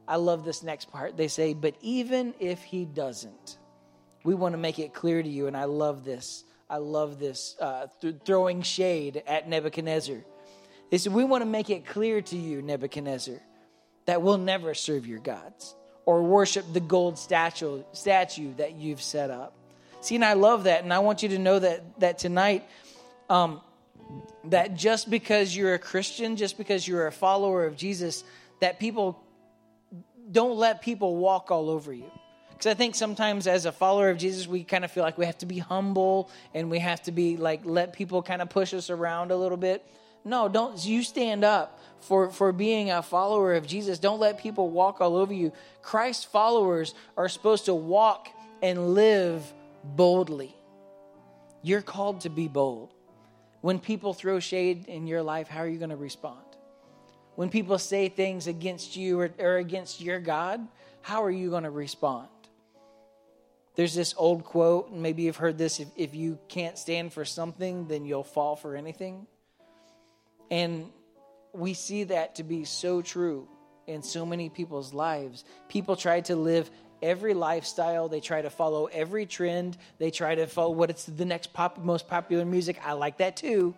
I 0.09 0.15
love 0.15 0.43
this 0.43 0.63
next 0.63 0.91
part. 0.91 1.15
They 1.15 1.27
say, 1.27 1.53
but 1.53 1.75
even 1.81 2.33
if 2.39 2.63
He 2.63 2.83
doesn't, 2.83 3.57
we 4.23 4.33
want 4.33 4.53
to 4.53 4.57
make 4.57 4.79
it 4.79 4.91
clear 4.93 5.21
to 5.21 5.29
you, 5.29 5.45
and 5.45 5.55
I 5.55 5.65
love 5.65 6.03
this. 6.03 6.43
I 6.67 6.77
love 6.77 7.19
this 7.19 7.55
uh, 7.61 7.87
th- 8.01 8.15
throwing 8.25 8.63
shade 8.63 9.21
at 9.27 9.47
Nebuchadnezzar. 9.47 10.17
They 10.89 10.97
said, 10.97 11.13
We 11.13 11.23
want 11.23 11.43
to 11.43 11.49
make 11.49 11.69
it 11.69 11.85
clear 11.85 12.21
to 12.21 12.35
you, 12.35 12.61
Nebuchadnezzar, 12.63 13.35
that 14.05 14.21
we'll 14.23 14.39
never 14.39 14.73
serve 14.73 15.05
your 15.05 15.19
gods 15.19 15.75
or 16.05 16.23
worship 16.23 16.65
the 16.73 16.79
gold 16.79 17.19
statue, 17.19 17.83
statue 17.91 18.53
that 18.55 18.73
you've 18.73 19.01
set 19.01 19.29
up. 19.29 19.53
See, 20.01 20.15
and 20.15 20.25
I 20.25 20.33
love 20.33 20.63
that, 20.63 20.83
and 20.83 20.91
I 20.91 20.99
want 20.99 21.21
you 21.21 21.29
to 21.29 21.37
know 21.37 21.59
that, 21.59 21.99
that 21.99 22.17
tonight, 22.17 22.67
um, 23.29 23.61
that 24.45 24.75
just 24.75 25.09
because 25.09 25.55
you're 25.55 25.75
a 25.75 25.79
Christian, 25.79 26.35
just 26.35 26.57
because 26.57 26.87
you're 26.87 27.05
a 27.05 27.11
follower 27.11 27.65
of 27.65 27.77
Jesus, 27.77 28.23
that 28.59 28.79
people 28.79 29.21
don't 30.31 30.57
let 30.57 30.81
people 30.81 31.15
walk 31.15 31.51
all 31.51 31.69
over 31.69 31.93
you. 31.93 32.11
Because 32.49 32.67
I 32.71 32.73
think 32.73 32.95
sometimes 32.95 33.47
as 33.47 33.65
a 33.65 33.71
follower 33.71 34.09
of 34.09 34.17
Jesus, 34.17 34.45
we 34.45 34.63
kind 34.63 34.83
of 34.83 34.91
feel 34.91 35.03
like 35.03 35.17
we 35.17 35.25
have 35.25 35.37
to 35.37 35.45
be 35.45 35.59
humble 35.59 36.29
and 36.53 36.69
we 36.69 36.79
have 36.79 37.01
to 37.03 37.11
be 37.11 37.37
like, 37.37 37.61
let 37.63 37.93
people 37.93 38.21
kind 38.21 38.41
of 38.41 38.49
push 38.49 38.73
us 38.73 38.89
around 38.89 39.31
a 39.31 39.35
little 39.37 39.57
bit. 39.57 39.85
No, 40.25 40.49
don't 40.49 40.83
you 40.85 41.01
stand 41.01 41.45
up 41.45 41.79
for, 42.01 42.29
for 42.29 42.51
being 42.51 42.91
a 42.91 43.01
follower 43.01 43.55
of 43.55 43.65
Jesus. 43.65 43.97
Don't 43.97 44.19
let 44.19 44.39
people 44.39 44.69
walk 44.69 44.99
all 44.99 45.15
over 45.15 45.33
you. 45.33 45.53
Christ 45.81 46.29
followers 46.31 46.93
are 47.15 47.29
supposed 47.29 47.65
to 47.65 47.73
walk 47.73 48.27
and 48.61 48.93
live 48.93 49.53
boldly. 49.83 50.53
You're 51.61 51.81
called 51.81 52.21
to 52.21 52.29
be 52.29 52.49
bold. 52.49 52.93
When 53.61 53.79
people 53.79 54.13
throw 54.13 54.39
shade 54.39 54.87
in 54.87 55.07
your 55.07 55.21
life, 55.21 55.47
how 55.47 55.61
are 55.61 55.67
you 55.67 55.77
going 55.77 55.89
to 55.89 55.95
respond? 55.95 56.48
When 57.39 57.47
people 57.47 57.77
say 57.79 58.09
things 58.09 58.47
against 58.47 58.97
you 58.97 59.17
or, 59.21 59.29
or 59.39 59.55
against 59.59 60.01
your 60.01 60.19
God, 60.19 60.67
how 60.99 61.23
are 61.23 61.31
you 61.31 61.49
going 61.49 61.63
to 61.63 61.69
respond? 61.69 62.27
There's 63.75 63.95
this 63.95 64.13
old 64.17 64.43
quote, 64.43 64.91
and 64.91 65.01
maybe 65.01 65.21
you've 65.21 65.37
heard 65.37 65.57
this 65.57 65.79
if, 65.79 65.87
if 65.95 66.13
you 66.13 66.37
can't 66.49 66.77
stand 66.77 67.13
for 67.13 67.23
something, 67.23 67.87
then 67.87 68.03
you'll 68.03 68.25
fall 68.25 68.57
for 68.57 68.75
anything. 68.75 69.25
And 70.51 70.89
we 71.53 71.75
see 71.75 72.03
that 72.03 72.35
to 72.35 72.43
be 72.43 72.65
so 72.65 73.01
true 73.01 73.47
in 73.87 74.03
so 74.03 74.25
many 74.25 74.49
people's 74.49 74.93
lives. 74.93 75.45
People 75.69 75.95
try 75.95 76.19
to 76.19 76.35
live 76.35 76.69
every 77.01 77.33
lifestyle, 77.33 78.09
they 78.09 78.19
try 78.19 78.41
to 78.41 78.49
follow 78.49 78.87
every 78.87 79.25
trend, 79.25 79.77
they 79.97 80.11
try 80.11 80.35
to 80.35 80.45
follow 80.45 80.71
what 80.71 80.89
it's 80.89 81.05
the 81.05 81.23
next 81.23 81.53
pop, 81.53 81.77
most 81.77 82.09
popular 82.09 82.43
music. 82.43 82.81
I 82.83 82.91
like 82.91 83.19
that 83.19 83.37
too. 83.37 83.75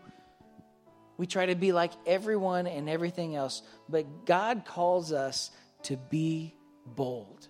We 1.21 1.27
try 1.27 1.45
to 1.45 1.55
be 1.55 1.71
like 1.71 1.91
everyone 2.07 2.65
and 2.65 2.89
everything 2.89 3.35
else, 3.35 3.61
but 3.87 4.25
God 4.25 4.65
calls 4.65 5.13
us 5.13 5.51
to 5.83 5.95
be 5.95 6.55
bold 6.85 7.47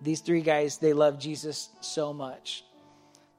these 0.00 0.20
three 0.20 0.40
guys, 0.40 0.78
they 0.78 0.92
loved 0.92 1.20
Jesus 1.20 1.68
so 1.80 2.12
much 2.12 2.64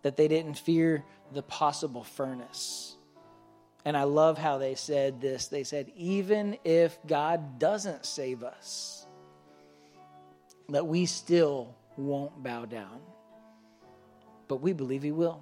that 0.03 0.15
they 0.15 0.27
didn't 0.27 0.57
fear 0.57 1.03
the 1.33 1.41
possible 1.43 2.03
furnace. 2.03 2.95
And 3.83 3.97
I 3.97 4.03
love 4.03 4.37
how 4.37 4.59
they 4.59 4.75
said 4.75 5.21
this. 5.21 5.47
They 5.47 5.63
said, 5.63 5.91
even 5.95 6.57
if 6.63 6.97
God 7.07 7.57
doesn't 7.57 8.05
save 8.05 8.43
us, 8.43 9.07
that 10.69 10.85
we 10.85 11.05
still 11.07 11.75
won't 11.97 12.43
bow 12.43 12.65
down. 12.65 13.01
But 14.47 14.57
we 14.57 14.73
believe 14.73 15.01
He 15.01 15.11
will. 15.11 15.41